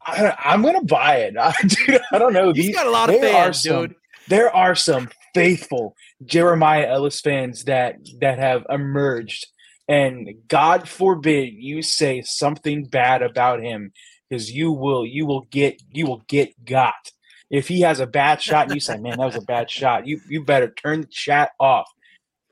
[0.00, 1.36] I, am gonna buy it.
[1.40, 2.52] I, dude, I don't know.
[2.52, 3.94] He's these, got a lot of fans, some, dude.
[4.28, 9.46] There are some faithful Jeremiah Ellis fans that that have emerged
[9.92, 13.92] and God forbid you say something bad about him
[14.30, 17.10] because you will you will get you will get got.
[17.50, 20.06] If he has a bad shot and you say, "Man, that was a bad shot,"
[20.06, 21.86] you you better turn the chat off.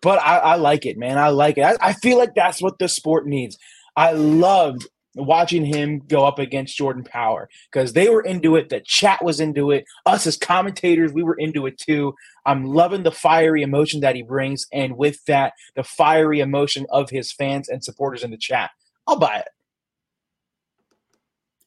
[0.02, 1.16] But I, I like it, man.
[1.16, 1.62] I like it.
[1.62, 3.56] I, I feel like that's what the sport needs.
[3.96, 8.68] I loved watching him go up against Jordan Power because they were into it.
[8.68, 9.84] The chat was into it.
[10.06, 12.14] Us as commentators, we were into it too.
[12.46, 17.10] I'm loving the fiery emotion that he brings, and with that, the fiery emotion of
[17.10, 18.70] his fans and supporters in the chat.
[19.06, 19.48] I'll buy it.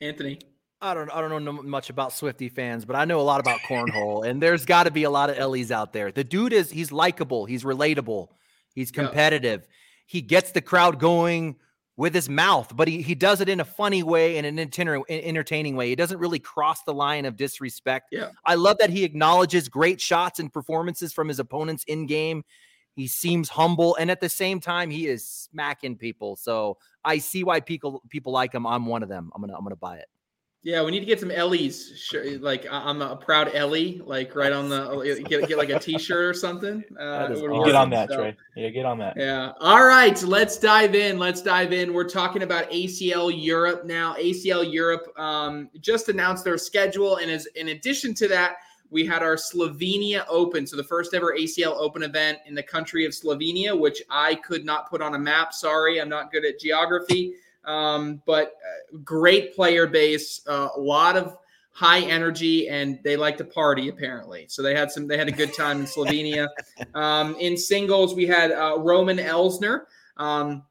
[0.01, 0.39] Anthony.
[0.81, 3.61] I don't I don't know much about Swifty fans, but I know a lot about
[3.61, 6.11] cornhole, and there's got to be a lot of Ellies out there.
[6.11, 8.27] The dude is he's likable, he's relatable,
[8.75, 9.67] he's competitive, yeah.
[10.07, 11.55] he gets the crowd going
[11.95, 15.75] with his mouth, but he, he does it in a funny way and an entertaining
[15.75, 15.89] way.
[15.89, 18.09] He doesn't really cross the line of disrespect.
[18.11, 18.29] Yeah.
[18.45, 22.43] I love that he acknowledges great shots and performances from his opponents in game.
[22.95, 26.35] He seems humble and at the same time he is smacking people.
[26.35, 28.65] So I see why people people like him.
[28.65, 29.31] I'm one of them.
[29.35, 30.07] I'm gonna I'm gonna buy it.
[30.63, 32.13] Yeah, we need to get some Ellie's.
[32.39, 36.33] Like I'm a proud Ellie, like right on the get get like a T-shirt or
[36.33, 36.83] something.
[37.03, 37.27] Uh,
[37.65, 38.35] get on that, so, Trey.
[38.55, 39.15] Yeah, get on that.
[39.17, 39.51] Yeah.
[39.59, 41.17] All right, let's dive in.
[41.19, 41.93] Let's dive in.
[41.93, 44.13] We're talking about ACL Europe now.
[44.15, 48.57] ACL Europe um, just announced their schedule, and as in addition to that,
[48.89, 53.05] we had our Slovenia Open, so the first ever ACL Open event in the country
[53.05, 55.53] of Slovenia, which I could not put on a map.
[55.53, 57.33] Sorry, I'm not good at geography.
[57.65, 61.37] Um, but uh, great player base, uh, a lot of
[61.71, 64.45] high energy, and they like to party apparently.
[64.47, 65.07] So they had some.
[65.07, 66.47] They had a good time in Slovenia.
[66.95, 69.85] Um, in singles, we had uh, Roman Elsner.
[70.17, 70.63] Um,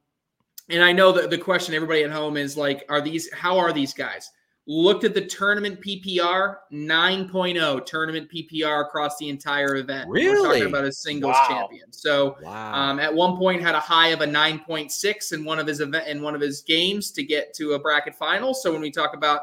[0.68, 3.32] and I know that the question everybody at home is like, are these?
[3.32, 4.30] How are these guys?
[4.66, 10.08] Looked at the tournament PPR 9.0 tournament PPR across the entire event.
[10.08, 10.40] Really?
[10.40, 11.46] We're talking about a singles wow.
[11.48, 11.92] champion.
[11.92, 12.72] So wow.
[12.72, 16.06] um, at one point had a high of a 9.6 in one of his event
[16.06, 18.54] in one of his games to get to a bracket final.
[18.54, 19.42] So when we talk about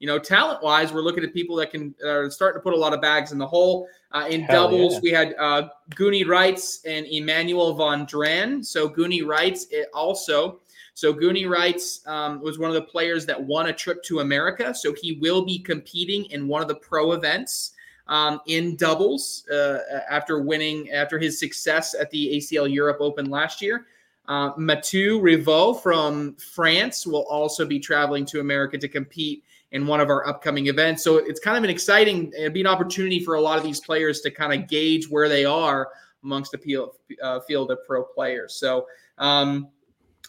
[0.00, 2.76] you know, talent wise, we're looking at people that can are starting to put a
[2.76, 3.86] lot of bags in the hole.
[4.12, 5.00] Uh, in Hell doubles, yeah.
[5.02, 8.64] we had uh, Goonie Reitz and Emmanuel Von Dran.
[8.64, 9.22] So Goonie
[9.70, 10.60] it also
[11.00, 14.74] so Goonie Reitz um, was one of the players that won a trip to America.
[14.74, 17.72] So he will be competing in one of the pro events
[18.06, 19.78] um, in doubles uh,
[20.10, 23.86] after winning after his success at the ACL Europe Open last year.
[24.28, 29.42] Uh, Mathieu Rivaux from France will also be traveling to America to compete
[29.72, 31.02] in one of our upcoming events.
[31.02, 33.80] So it's kind of an exciting, it'd be an opportunity for a lot of these
[33.80, 35.88] players to kind of gauge where they are
[36.24, 38.54] amongst the field, uh, field of pro players.
[38.56, 38.86] So
[39.16, 39.68] um,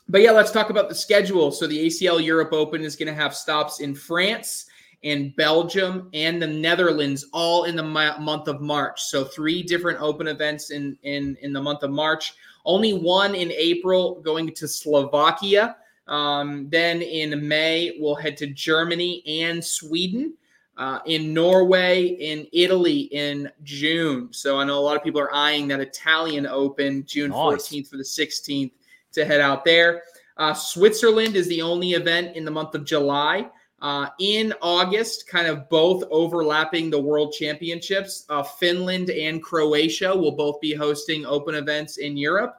[0.10, 1.52] but yeah, let's talk about the schedule.
[1.52, 4.66] So the ACL Europe Open is going to have stops in France
[5.04, 9.02] and Belgium and the Netherlands all in the month of March.
[9.02, 12.34] So three different open events in in in the month of March.
[12.66, 15.78] Only one in April going to Slovakia.
[16.08, 20.34] Um, then in May we'll head to Germany and Sweden.
[20.78, 24.30] Uh, in Norway, in Italy in June.
[24.32, 27.68] So I know a lot of people are eyeing that Italian Open June nice.
[27.68, 28.72] 14th for the 16th
[29.14, 30.04] to head out there.
[30.38, 33.50] Uh, Switzerland is the only event in the month of July.
[33.82, 40.34] Uh, in August, kind of both overlapping the World Championships, uh, Finland and Croatia will
[40.34, 42.58] both be hosting open events in Europe.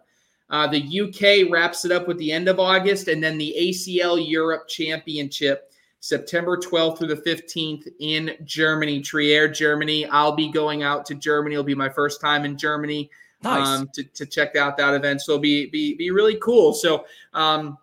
[0.51, 4.23] Uh, the UK wraps it up with the end of August, and then the ACL
[4.29, 10.05] Europe Championship, September 12th through the 15th in Germany, Trier, Germany.
[10.07, 11.55] I'll be going out to Germany.
[11.55, 13.09] It'll be my first time in Germany
[13.43, 13.67] Nice.
[13.67, 15.21] um, to, to check out that event.
[15.21, 16.73] So be be be really cool.
[16.73, 17.79] So, um,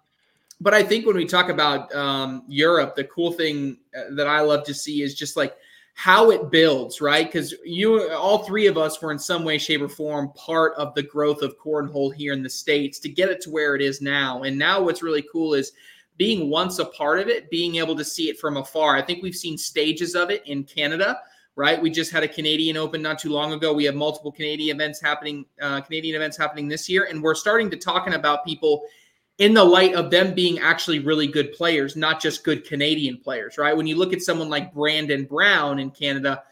[0.61, 4.41] but I think when we talk about um, Europe, the cool thing uh, that I
[4.41, 5.55] love to see is just like
[5.93, 7.25] how it builds, right?
[7.25, 10.93] Because you, all three of us, were in some way, shape, or form part of
[10.95, 14.01] the growth of cornhole here in the states to get it to where it is
[14.01, 14.43] now.
[14.43, 15.73] And now, what's really cool is
[16.15, 18.95] being once a part of it, being able to see it from afar.
[18.95, 21.19] I think we've seen stages of it in Canada
[21.59, 21.81] right?
[21.81, 23.73] We just had a Canadian Open not too long ago.
[23.73, 27.69] We have multiple Canadian events happening, uh, Canadian events happening this year, and we're starting
[27.71, 28.85] to talking about people
[29.39, 33.57] in the light of them being actually really good players, not just good Canadian players,
[33.57, 33.75] right?
[33.75, 36.43] When you look at someone like Brandon Brown in Canada,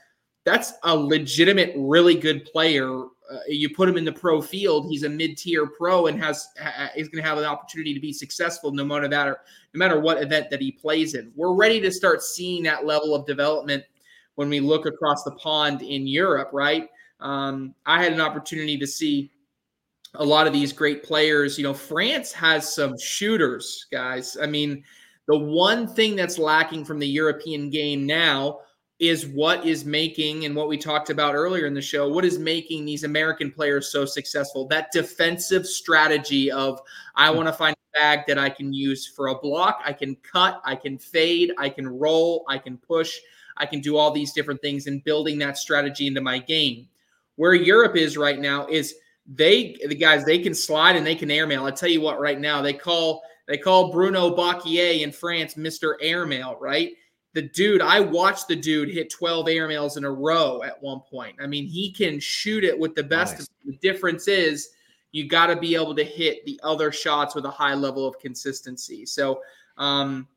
[0.43, 3.03] that's a legitimate, really good player.
[3.32, 6.91] Uh, you put him in the pro field, he's a mid-tier pro and has ha-
[6.97, 9.08] is going to have an opportunity to be successful no matter
[9.74, 11.32] no matter what event that he plays in.
[11.34, 13.86] We're ready to start seeing that level of development
[14.38, 16.89] when we look across the pond in Europe, right?
[17.19, 19.31] Um, I had an opportunity to see
[20.13, 21.57] a lot of these great players.
[21.57, 24.38] You know, France has some shooters, guys.
[24.39, 24.83] I mean,
[25.27, 28.59] the one thing that's lacking from the European game now
[28.99, 32.38] is what is making, and what we talked about earlier in the show, what is
[32.38, 34.67] making these American players so successful?
[34.67, 36.79] That defensive strategy of,
[37.15, 40.15] I want to find a bag that I can use for a block, I can
[40.17, 43.17] cut, I can fade, I can roll, I can push.
[43.60, 46.88] I can do all these different things and building that strategy into my game.
[47.36, 48.95] Where Europe is right now is
[49.28, 51.66] they the guys they can slide and they can airmail.
[51.66, 55.95] I tell you what, right now they call they call Bruno Bocquier in France Mr.
[56.01, 56.91] Airmail, right?
[57.34, 61.36] The dude, I watched the dude hit 12 airmails in a row at one point.
[61.41, 63.38] I mean, he can shoot it with the best.
[63.38, 63.49] Nice.
[63.66, 64.70] The difference is
[65.12, 68.20] you got to be able to hit the other shots with a high level of
[68.20, 69.05] consistency.
[69.05, 69.41] So,
[69.78, 70.28] um,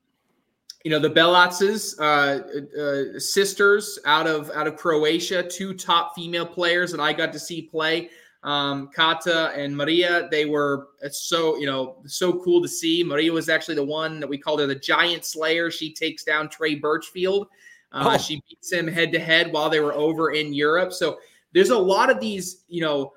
[0.84, 2.40] you know the Belatses, uh,
[2.80, 7.38] uh, sisters out of out of Croatia, two top female players that I got to
[7.38, 8.10] see play.
[8.42, 13.04] Um, Kata and Maria, they were so you know so cool to see.
[13.04, 15.70] Maria was actually the one that we called her the Giant Slayer.
[15.70, 17.48] She takes down Trey Birchfield.
[17.92, 18.18] Uh, Oh.
[18.18, 20.92] She beats him head to head while they were over in Europe.
[20.92, 21.18] So
[21.52, 23.12] there's a lot of these, you know,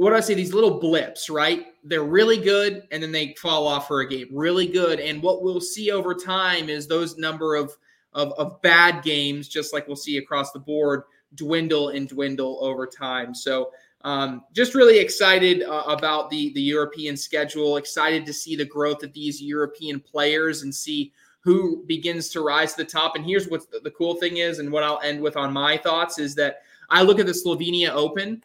[0.00, 0.32] what do I say?
[0.32, 1.66] These little blips, right?
[1.84, 4.28] They're really good, and then they fall off for a game.
[4.32, 7.76] Really good, and what we'll see over time is those number of
[8.14, 11.02] of, of bad games, just like we'll see across the board,
[11.34, 13.34] dwindle and dwindle over time.
[13.34, 17.76] So, um, just really excited uh, about the the European schedule.
[17.76, 22.72] Excited to see the growth of these European players and see who begins to rise
[22.72, 23.16] to the top.
[23.16, 25.76] And here's what the, the cool thing is, and what I'll end with on my
[25.76, 28.42] thoughts is that I look at the Slovenia Open.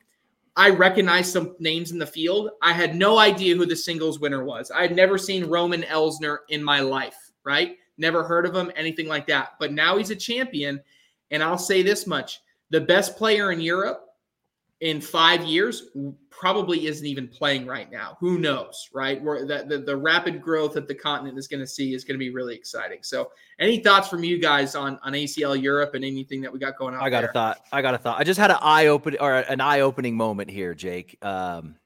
[0.58, 2.52] I recognize some names in the field.
[2.62, 4.72] I had no idea who the singles winner was.
[4.72, 7.78] I had never seen Roman Elsner in my life, right?
[7.98, 9.54] Never heard of him, anything like that.
[9.60, 10.82] But now he's a champion.
[11.32, 14.06] And I'll say this much the best player in Europe
[14.82, 15.90] in five years
[16.46, 18.18] probably isn't even playing right now.
[18.20, 19.20] Who knows, right?
[19.20, 22.14] Where that the, the rapid growth that the continent is going to see is going
[22.14, 23.00] to be really exciting.
[23.02, 26.78] So, any thoughts from you guys on on ACL Europe and anything that we got
[26.78, 27.02] going on?
[27.02, 27.32] I got there?
[27.32, 27.62] a thought.
[27.72, 28.20] I got a thought.
[28.20, 31.18] I just had an eye open or an eye opening moment here, Jake.
[31.26, 31.78] Um,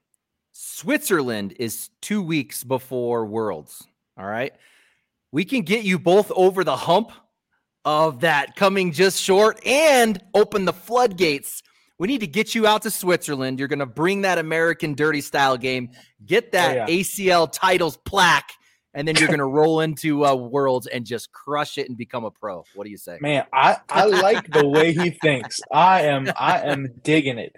[0.52, 3.88] Switzerland is two weeks before Worlds.
[4.18, 4.52] All right,
[5.32, 7.12] we can get you both over the hump
[7.86, 11.62] of that coming just short and open the floodgates.
[12.00, 13.58] We need to get you out to Switzerland.
[13.58, 15.90] You're going to bring that American dirty style game,
[16.24, 16.96] get that yeah.
[16.96, 18.52] ACL titles plaque,
[18.94, 22.24] and then you're going to roll into uh, Worlds and just crush it and become
[22.24, 22.64] a pro.
[22.74, 23.18] What do you say?
[23.20, 25.60] Man, I, I like the way he thinks.
[25.70, 27.54] I am I am digging it.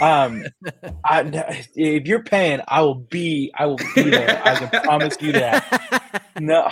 [0.00, 0.46] Um,
[1.04, 4.40] I, if you're paying, I will be I will be there.
[4.42, 6.22] I can promise you that.
[6.40, 6.70] No,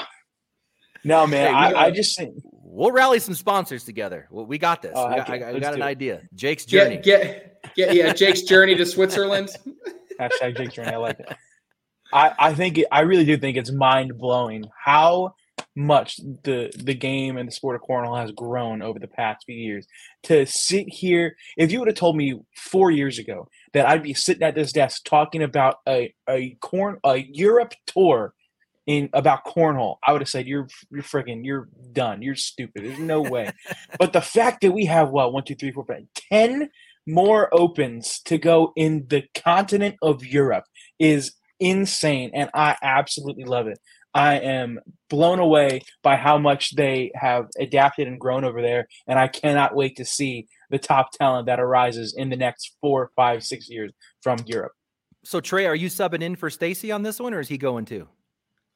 [1.04, 1.54] no, man.
[1.54, 2.34] Hey, I, I just think
[2.74, 4.26] We'll rally some sponsors together.
[4.30, 4.92] Well, we got this.
[4.96, 5.84] Oh, we got, okay, I got, I got an it.
[5.84, 6.22] idea.
[6.34, 6.96] Jake's journey.
[6.96, 9.50] Get get get yeah, Jake's journey to Switzerland.
[10.20, 10.90] hashtag Jake Journey.
[10.90, 11.28] I like it.
[12.12, 15.34] I I think it, I really do think it's mind blowing how
[15.76, 19.56] much the the game and the sport of cornhole has grown over the past few
[19.56, 19.86] years.
[20.24, 24.14] To sit here, if you would have told me four years ago that I'd be
[24.14, 28.34] sitting at this desk talking about a a corn a Europe tour
[28.86, 32.22] in about cornhole, I would have said you're you're freaking you're done.
[32.22, 32.84] You're stupid.
[32.84, 33.50] There's no way.
[33.98, 36.70] but the fact that we have what one two three four five ten
[37.06, 40.64] more opens to go in the continent of Europe
[40.98, 43.78] is insane, and I absolutely love it.
[44.14, 44.78] I am
[45.10, 49.74] blown away by how much they have adapted and grown over there, and I cannot
[49.74, 53.92] wait to see the top talent that arises in the next four, five, six years
[54.22, 54.72] from Europe.
[55.24, 57.86] So Trey, are you subbing in for Stacy on this one, or is he going
[57.86, 58.08] too?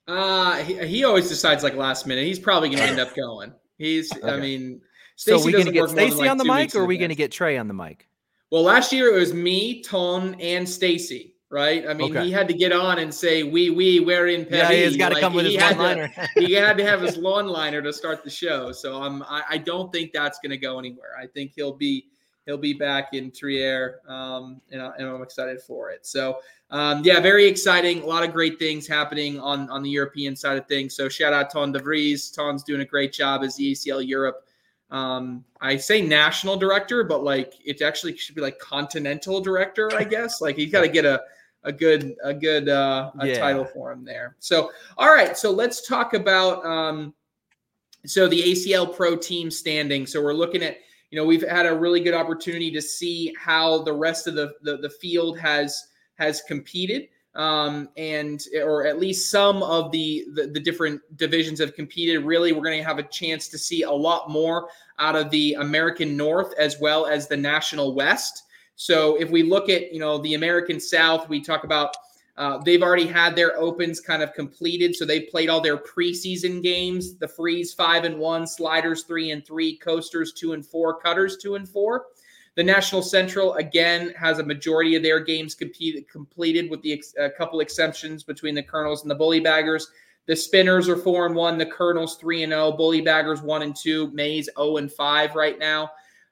[0.09, 2.25] Uh, he, he always decides like last minute.
[2.25, 3.53] He's probably going to end up going.
[3.77, 4.27] He's, okay.
[4.27, 4.81] I mean,
[5.17, 7.11] Stacey so we going to get Stacy like on the mic, or are we going
[7.11, 8.09] to get Trey on the mic?
[8.51, 11.35] Well, last year it was me, Ton, and Stacy.
[11.51, 11.89] Right?
[11.89, 12.27] I mean, okay.
[12.27, 15.09] he had to get on and say, "We, we, we're in Paris." Yeah, he's got
[15.09, 16.13] to like, come with his one liner.
[16.35, 18.71] he had to have his lawn liner to start the show.
[18.71, 21.13] So I'm, I, I don't think that's going to go anywhere.
[21.19, 22.05] I think he'll be
[22.49, 26.07] he'll be back in Trier, um, and, I, and I'm excited for it.
[26.07, 26.39] So
[26.71, 28.03] um, yeah, very exciting.
[28.03, 30.97] A lot of great things happening on on the European side of things.
[30.97, 32.31] So shout out Ton De Vries.
[32.31, 34.47] Ton's doing a great job as the ACL Europe.
[34.91, 40.05] Um, I say national director, but like it actually should be like continental director, I
[40.05, 40.41] guess.
[40.41, 41.21] like he's got to get a
[41.65, 43.39] a good a good uh, a yeah.
[43.39, 44.37] title for him there.
[44.39, 47.13] So all right, so let's talk about um,
[48.07, 50.07] so the ACL Pro team standing.
[50.07, 50.79] So we're looking at
[51.11, 54.55] you know we've had a really good opportunity to see how the rest of the
[54.63, 57.09] the, the field has has competed.
[57.35, 62.25] Um, and or at least some of the, the, the different divisions have competed.
[62.25, 65.55] Really, we're going to have a chance to see a lot more out of the
[65.55, 68.45] American North as well as the National West.
[68.75, 71.95] So if we look at you know the American South, we talk about
[72.39, 76.63] uh, they've already had their opens kind of completed, so they played all their preseason
[76.63, 77.17] games.
[77.17, 81.57] The Freeze five and one, Sliders three and three, Coasters two and four, Cutters two
[81.57, 82.07] and four.
[82.55, 87.13] The National Central again has a majority of their games competed, completed, with the ex,
[87.19, 89.91] a couple exceptions between the Colonels and the Bully Baggers.
[90.27, 91.59] The Spinners are four and one.
[91.59, 92.67] The Colonels three and zero.
[92.67, 94.13] Oh, Bully Baggers one and two.
[94.13, 95.91] Mays zero oh and five right now.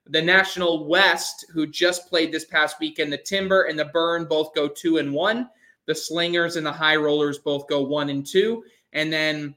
[0.09, 4.55] The National West, who just played this past weekend, the Timber and the Burn both
[4.55, 5.49] go two and one.
[5.87, 8.65] The Slingers and the High Rollers both go one and two.
[8.93, 9.55] And then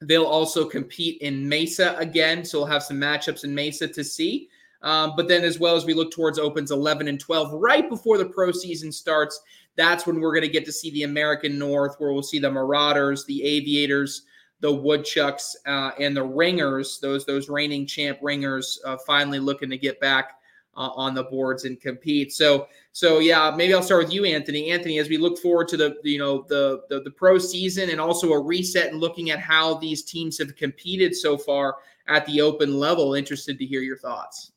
[0.00, 2.44] they'll also compete in Mesa again.
[2.44, 4.48] So we'll have some matchups in Mesa to see.
[4.82, 8.18] Um, but then, as well as we look towards Opens 11 and 12, right before
[8.18, 9.40] the pro season starts,
[9.74, 12.50] that's when we're going to get to see the American North, where we'll see the
[12.50, 14.22] Marauders, the Aviators,
[14.60, 17.00] the Woodchucks, uh, and the Ringers.
[17.00, 20.35] Those those reigning champ Ringers uh, finally looking to get back
[20.76, 22.32] uh, on the boards and compete.
[22.32, 24.70] So so yeah, maybe I'll start with you, Anthony.
[24.70, 28.00] Anthony, as we look forward to the you know the, the the pro season and
[28.00, 31.76] also a reset and looking at how these teams have competed so far
[32.08, 34.52] at the open level, interested to hear your thoughts.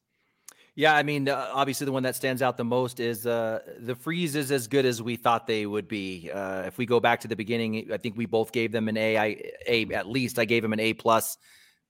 [0.76, 3.95] Yeah, I mean, uh, obviously the one that stands out the most is uh, the
[3.95, 6.32] freeze is as good as we thought they would be.
[6.34, 8.95] Uh, if we go back to the beginning, I think we both gave them an
[8.95, 9.17] A.
[9.17, 11.38] I A at least I gave them an A plus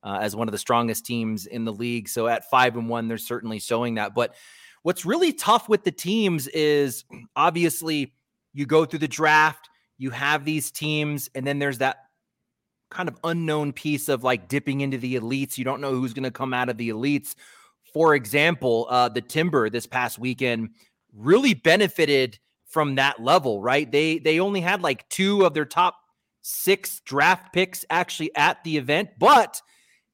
[0.04, 2.08] uh, as one of the strongest teams in the league.
[2.08, 4.16] So at five and one, they're certainly showing that.
[4.16, 4.36] But
[4.84, 7.04] what's really tough with the teams is
[7.36, 8.14] obviously
[8.54, 11.98] you go through the draft, you have these teams, and then there's that
[12.90, 15.58] kind of unknown piece of like dipping into the elites.
[15.58, 17.36] You don't know who's going to come out of the elites
[17.94, 20.70] for example, uh, the Timber this past weekend
[21.16, 23.92] really benefited from that level, right?
[23.92, 25.96] They they only had like two of their top
[26.42, 29.62] six draft picks actually at the event, but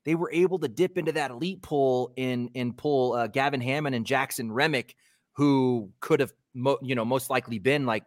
[0.05, 3.95] they were able to dip into that elite pool and and pull uh, Gavin Hammond
[3.95, 4.95] and Jackson Remick,
[5.33, 8.03] who could have mo- you know most likely been like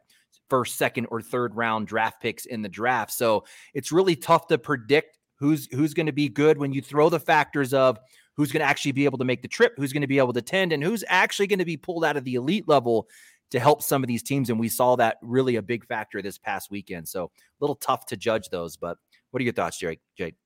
[0.49, 3.13] first, second, or third round draft picks in the draft.
[3.13, 3.45] So
[3.75, 7.21] it's really tough to predict who's who's going to be good when you throw the
[7.21, 7.99] factors of
[8.37, 10.33] who's going to actually be able to make the trip, who's going to be able
[10.33, 13.09] to attend, and who's actually going to be pulled out of the elite level
[13.51, 14.51] to help some of these teams.
[14.51, 17.09] And we saw that really a big factor this past weekend.
[17.09, 17.29] So a
[17.61, 18.77] little tough to judge those.
[18.77, 18.99] But
[19.31, 20.01] what are your thoughts, Jake?
[20.17, 20.37] Jake?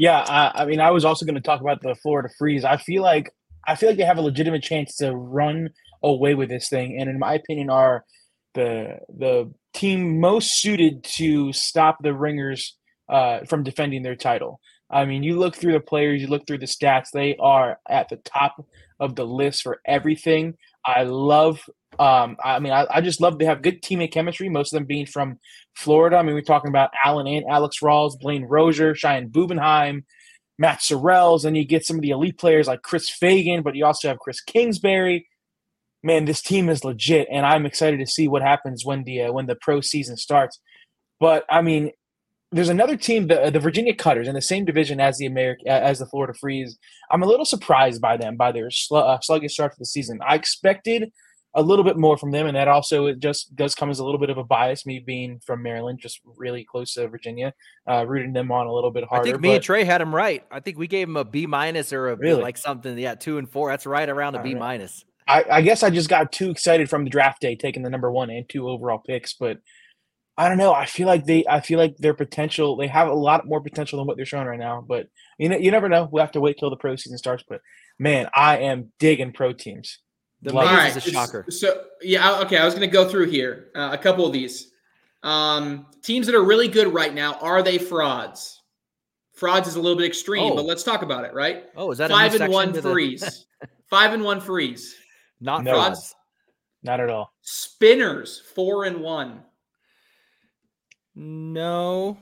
[0.00, 2.64] Yeah, I, I mean, I was also going to talk about the Florida Freeze.
[2.64, 3.30] I feel like
[3.68, 5.68] I feel like they have a legitimate chance to run
[6.02, 8.06] away with this thing, and in my opinion, are
[8.54, 12.78] the the team most suited to stop the Ringers
[13.10, 14.58] uh, from defending their title.
[14.90, 18.08] I mean, you look through the players, you look through the stats, they are at
[18.08, 18.56] the top
[19.00, 20.54] of the list for everything.
[20.84, 21.60] I love,
[21.98, 24.86] um, I mean, I, I just love to have good teammate chemistry, most of them
[24.86, 25.38] being from
[25.76, 26.16] Florida.
[26.16, 30.04] I mean, we're talking about Allen and Alex Rawls, Blaine Rozier, Cheyenne Bubenheim,
[30.58, 33.84] Matt Sorrells, and you get some of the elite players like Chris Fagan, but you
[33.86, 35.26] also have Chris Kingsbury.
[36.02, 39.32] Man, this team is legit, and I'm excited to see what happens when the uh,
[39.32, 40.60] when the pro season starts.
[41.18, 41.92] But I mean,
[42.52, 45.98] there's another team, the, the Virginia Cutters, in the same division as the American as
[45.98, 46.78] the Florida Freeze.
[47.10, 50.18] I'm a little surprised by them by their sl- uh, sluggish start to the season.
[50.26, 51.12] I expected
[51.54, 54.04] a little bit more from them, and that also it just does come as a
[54.04, 54.84] little bit of a bias.
[54.84, 57.54] Me being from Maryland, just really close to Virginia,
[57.88, 59.28] uh, rooting them on a little bit harder.
[59.28, 60.44] I think me but, and Trey had them right.
[60.50, 62.42] I think we gave them a B minus or a really?
[62.42, 62.98] like something.
[62.98, 63.70] Yeah, two and four.
[63.70, 65.04] That's right around a B minus.
[65.28, 68.10] I, I guess I just got too excited from the draft day, taking the number
[68.10, 69.58] one and two overall picks, but
[70.40, 70.72] I don't know.
[70.72, 71.44] I feel like they.
[71.46, 72.76] I feel like their potential.
[72.76, 74.84] They have a lot more potential than what they're showing right now.
[74.86, 76.04] But you know, you never know.
[76.04, 77.44] We will have to wait till the pro season starts.
[77.46, 77.60] But
[77.98, 79.98] man, I am digging pro teams.
[80.42, 81.44] The All Maze right, is a shocker.
[81.50, 82.56] So yeah, okay.
[82.56, 84.70] I was going to go through here uh, a couple of these
[85.22, 87.34] um, teams that are really good right now.
[87.34, 88.62] Are they frauds?
[89.34, 90.56] Frauds is a little bit extreme, Oh.
[90.56, 91.34] but let's talk about it.
[91.34, 91.64] Right?
[91.76, 93.46] Oh, is that a Five and one to the- freeze.
[93.90, 94.96] Five and one freeze.
[95.40, 95.74] Not No.
[95.74, 96.14] frauds.
[96.82, 97.30] Not at all.
[97.42, 99.42] Spinners four and one.
[101.14, 102.16] No,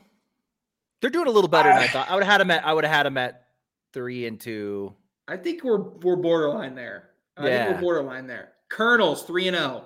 [1.01, 2.11] they're doing a little better than I thought.
[2.11, 2.65] I would have had them at.
[2.67, 3.45] I would have had them at
[3.93, 4.95] three and two.
[5.29, 7.11] I think we're we're borderline there.
[7.37, 7.73] I think Yeah.
[7.75, 8.53] we're borderline there.
[8.71, 9.85] Colonels three and zero.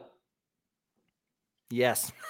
[1.70, 2.12] Yes.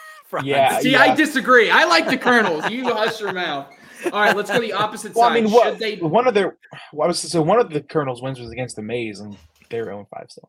[0.43, 1.68] Yeah, See, I disagree.
[1.68, 2.64] I like the Colonels.
[2.70, 3.66] You hush your mouth.
[4.07, 5.37] All right, let's go the opposite Well, side.
[5.37, 6.57] I mean, what they one of their
[6.91, 9.37] what was so one of the Colonels' wins was against the Maze, and
[9.68, 10.49] they're 0 5 still.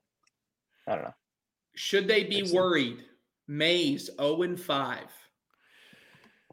[0.88, 1.14] I don't know.
[1.76, 2.56] should they be Excellent.
[2.64, 3.04] worried?
[3.50, 5.00] Mays 0 and 5.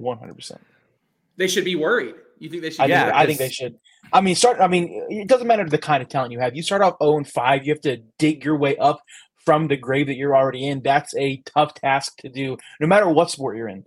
[0.01, 0.61] One hundred percent.
[1.37, 2.15] They should be worried.
[2.39, 3.17] You think they should I Yeah, think?
[3.17, 3.77] I think they should.
[4.13, 4.61] I mean, start.
[4.61, 6.57] I mean, it doesn't matter the kind of talent you have.
[6.57, 7.67] You start off zero and five.
[7.67, 9.01] You have to dig your way up
[9.45, 10.81] from the grave that you're already in.
[10.83, 13.85] That's a tough task to do, no matter what sport you're in.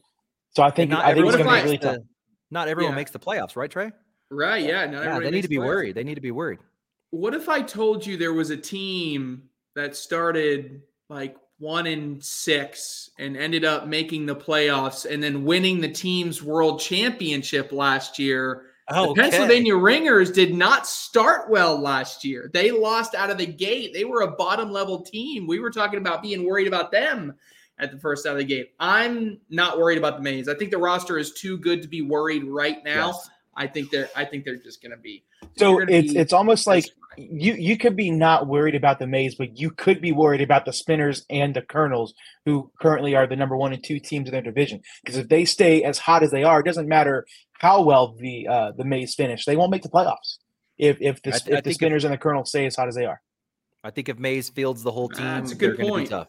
[0.55, 2.05] So I think I think it's going to be makes really the- tough.
[2.51, 2.97] Not everyone Yeah.
[2.97, 3.91] makes the playoffs, right, Trey?
[4.29, 4.85] Right, yeah.
[4.85, 5.65] Not Yeah, they need to be playoffs.
[5.65, 5.95] worried.
[5.95, 6.59] They need to be worried.
[7.09, 13.09] What if I told you there was a team that started like one in six
[13.17, 18.65] and ended up making the playoffs and then winning the team's world championship last year?
[18.89, 22.51] Oh, The Pennsylvania Ringers did not start well last year.
[22.53, 23.93] They lost out of the gate.
[23.93, 25.47] They were a bottom level team.
[25.47, 27.33] We were talking about being worried about them
[27.79, 28.73] at the first out of the gate.
[28.79, 30.49] I'm not worried about the Mays.
[30.49, 33.07] I think the roster is too good to be worried right now.
[33.07, 33.29] Yes.
[33.55, 35.23] I think they're I think they're just gonna be
[35.57, 36.85] So gonna it's be it's almost like
[37.17, 40.65] you you could be not worried about the Maze, but you could be worried about
[40.65, 42.13] the Spinners and the Colonels,
[42.45, 44.81] who currently are the number one and two teams in their division.
[45.03, 47.25] Because if they stay as hot as they are, it doesn't matter
[47.59, 50.37] how well the uh, the Maze finish; they won't make the playoffs.
[50.77, 52.65] If if the I th- I if the think if- Spinners and the Colonels stay
[52.65, 53.21] as hot as they are.
[53.83, 55.93] I think if Mays fields the whole Ah, team, that's a they're good going to
[55.93, 56.09] be point.
[56.09, 56.27] tough.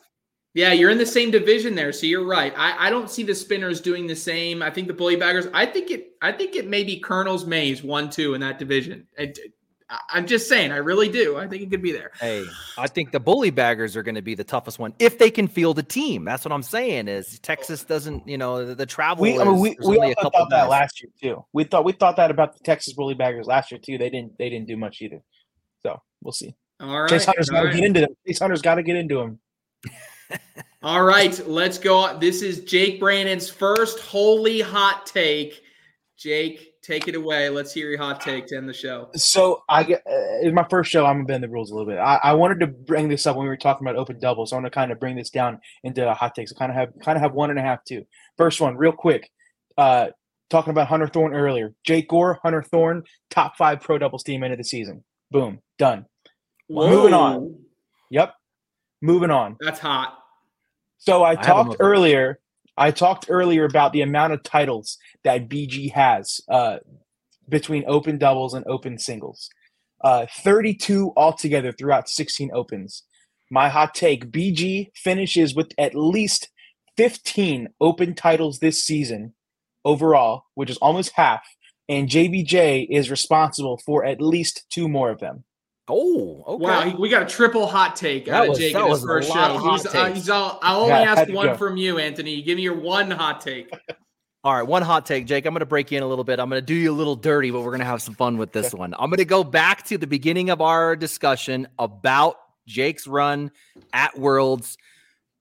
[0.55, 2.55] Yeah, you're in the same division there, so you're right.
[2.57, 4.63] I, I don't see the spinners doing the same.
[4.63, 5.49] I think the bully baggers.
[5.53, 6.13] I think it.
[6.23, 9.09] I think it may be Colonel's Mays one two in that division.
[9.19, 9.33] I,
[10.15, 10.71] am just saying.
[10.71, 11.37] I really do.
[11.37, 12.13] I think it could be there.
[12.21, 12.45] Hey,
[12.79, 15.49] I think the bully baggers are going to be the toughest one if they can
[15.49, 16.25] field a team.
[16.25, 17.09] That's what I'm saying.
[17.09, 19.23] Is Texas doesn't, you know, the, the travel.
[19.23, 21.45] We I mean we, we only a also couple thought that last year too.
[21.53, 23.99] We thought we thought that about the Texas Bully Baggers last year too.
[23.99, 25.21] They didn't they didn't do much either.
[25.83, 26.55] So we'll see.
[26.79, 27.11] All right.
[27.11, 27.75] Chase Hunter's all got to right.
[27.75, 28.11] get into them.
[28.25, 29.41] Chase Hunter's got to get into them.
[30.83, 32.19] All right, let's go.
[32.19, 35.63] This is Jake Brannon's first holy hot take.
[36.17, 37.49] Jake, take it away.
[37.49, 39.09] Let's hear your hot take to end the show.
[39.15, 41.07] So I get uh, it's my first show.
[41.07, 41.99] I'm gonna bend the rules a little bit.
[41.99, 44.51] I, I wanted to bring this up when we were talking about open doubles.
[44.51, 46.51] So I want to kind of bring this down into a hot takes.
[46.51, 48.07] So kind of have kind of have one and a half two.
[48.37, 49.31] First one, real quick.
[49.77, 50.09] Uh,
[50.51, 51.75] talking about Hunter Thorne earlier.
[51.85, 55.03] Jake Gore, Hunter Thorne, top five pro doubles team into the season.
[55.31, 56.07] Boom, done.
[56.69, 57.57] Moving on.
[58.11, 58.35] Yep.
[59.05, 59.59] Moving on.
[59.61, 60.17] That's hot.
[60.97, 62.41] So I have him talked earlier.
[62.79, 66.79] I talked earlier about the amount of titles that BG has uh,
[67.47, 69.51] between open doubles and open singles.
[70.03, 73.03] Uh, 32 altogether throughout 16 opens.
[73.51, 76.49] My hot take BG finishes with at least
[76.97, 79.35] 15 open titles this season
[79.85, 81.43] overall, which is almost half.
[81.91, 85.45] And JBJ is responsible for at least two more of them.
[85.87, 86.65] Oh, okay.
[86.65, 89.59] Wow, we got a triple hot take That out of Jake in his first show.
[89.59, 90.59] He's, uh, he's all.
[90.63, 91.57] I'll only Yeah, ask one go.
[91.57, 92.41] from you, Anthony.
[92.41, 93.71] Give me your one hot take.
[94.45, 95.47] All right, one hot take, Jake.
[95.47, 96.39] I'm going to break you in a little bit.
[96.39, 98.37] I'm going to do you a little dirty, but we're going to have some fun
[98.37, 98.93] with this one.
[98.99, 103.51] I'm going to go back to the beginning of our discussion about Jake's run
[103.95, 104.77] at Worlds.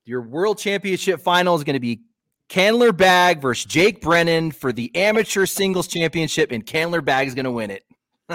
[0.05, 2.03] Your World Championship final is going to be
[2.47, 7.43] Candler Bag versus Jake Brannon for the Amateur Singles Championship, and Candler Bag is going
[7.43, 7.83] to win it.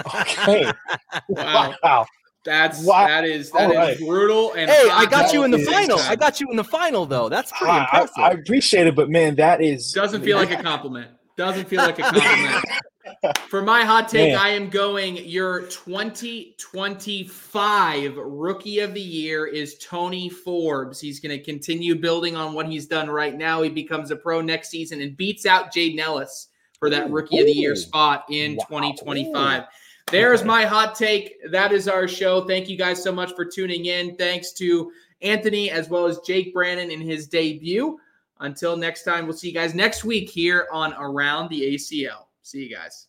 [0.05, 0.71] Okay.
[1.29, 1.73] Wow.
[1.83, 2.05] wow.
[2.45, 3.05] That's Wow.
[3.07, 3.97] that is that All is right.
[3.99, 4.53] brutal.
[4.53, 5.97] And Hey, I got you in the big final.
[5.97, 6.11] time.
[6.11, 7.27] I got you in the final, though.
[7.29, 8.13] That's pretty I, I, impressive.
[8.17, 11.11] I appreciate it, but man, that is Doesn't feel like a compliment.
[11.37, 12.63] Doesn't feel like a compliment.
[13.49, 14.39] For my hot take, Man.
[14.39, 20.99] I am going your 2025 rookie of the year is Tony Forbes.
[21.01, 23.61] He's going to continue building on what he's done right now.
[23.61, 26.47] He becomes a pro next season and beats out Jaden Ellis
[26.77, 27.13] for that Ooh.
[27.13, 28.65] rookie of the year spot in Wow.
[28.69, 29.63] 2025.
[30.11, 31.35] There's my hot take.
[31.51, 32.47] That is our show.
[32.47, 34.15] Thank you guys so much for tuning in.
[34.15, 34.91] Thanks to
[35.21, 37.99] Anthony as well as Jake Brannon in his debut.
[38.39, 42.25] Until next time, we'll see you guys next week here on Around the ACL.
[42.41, 43.08] See you guys.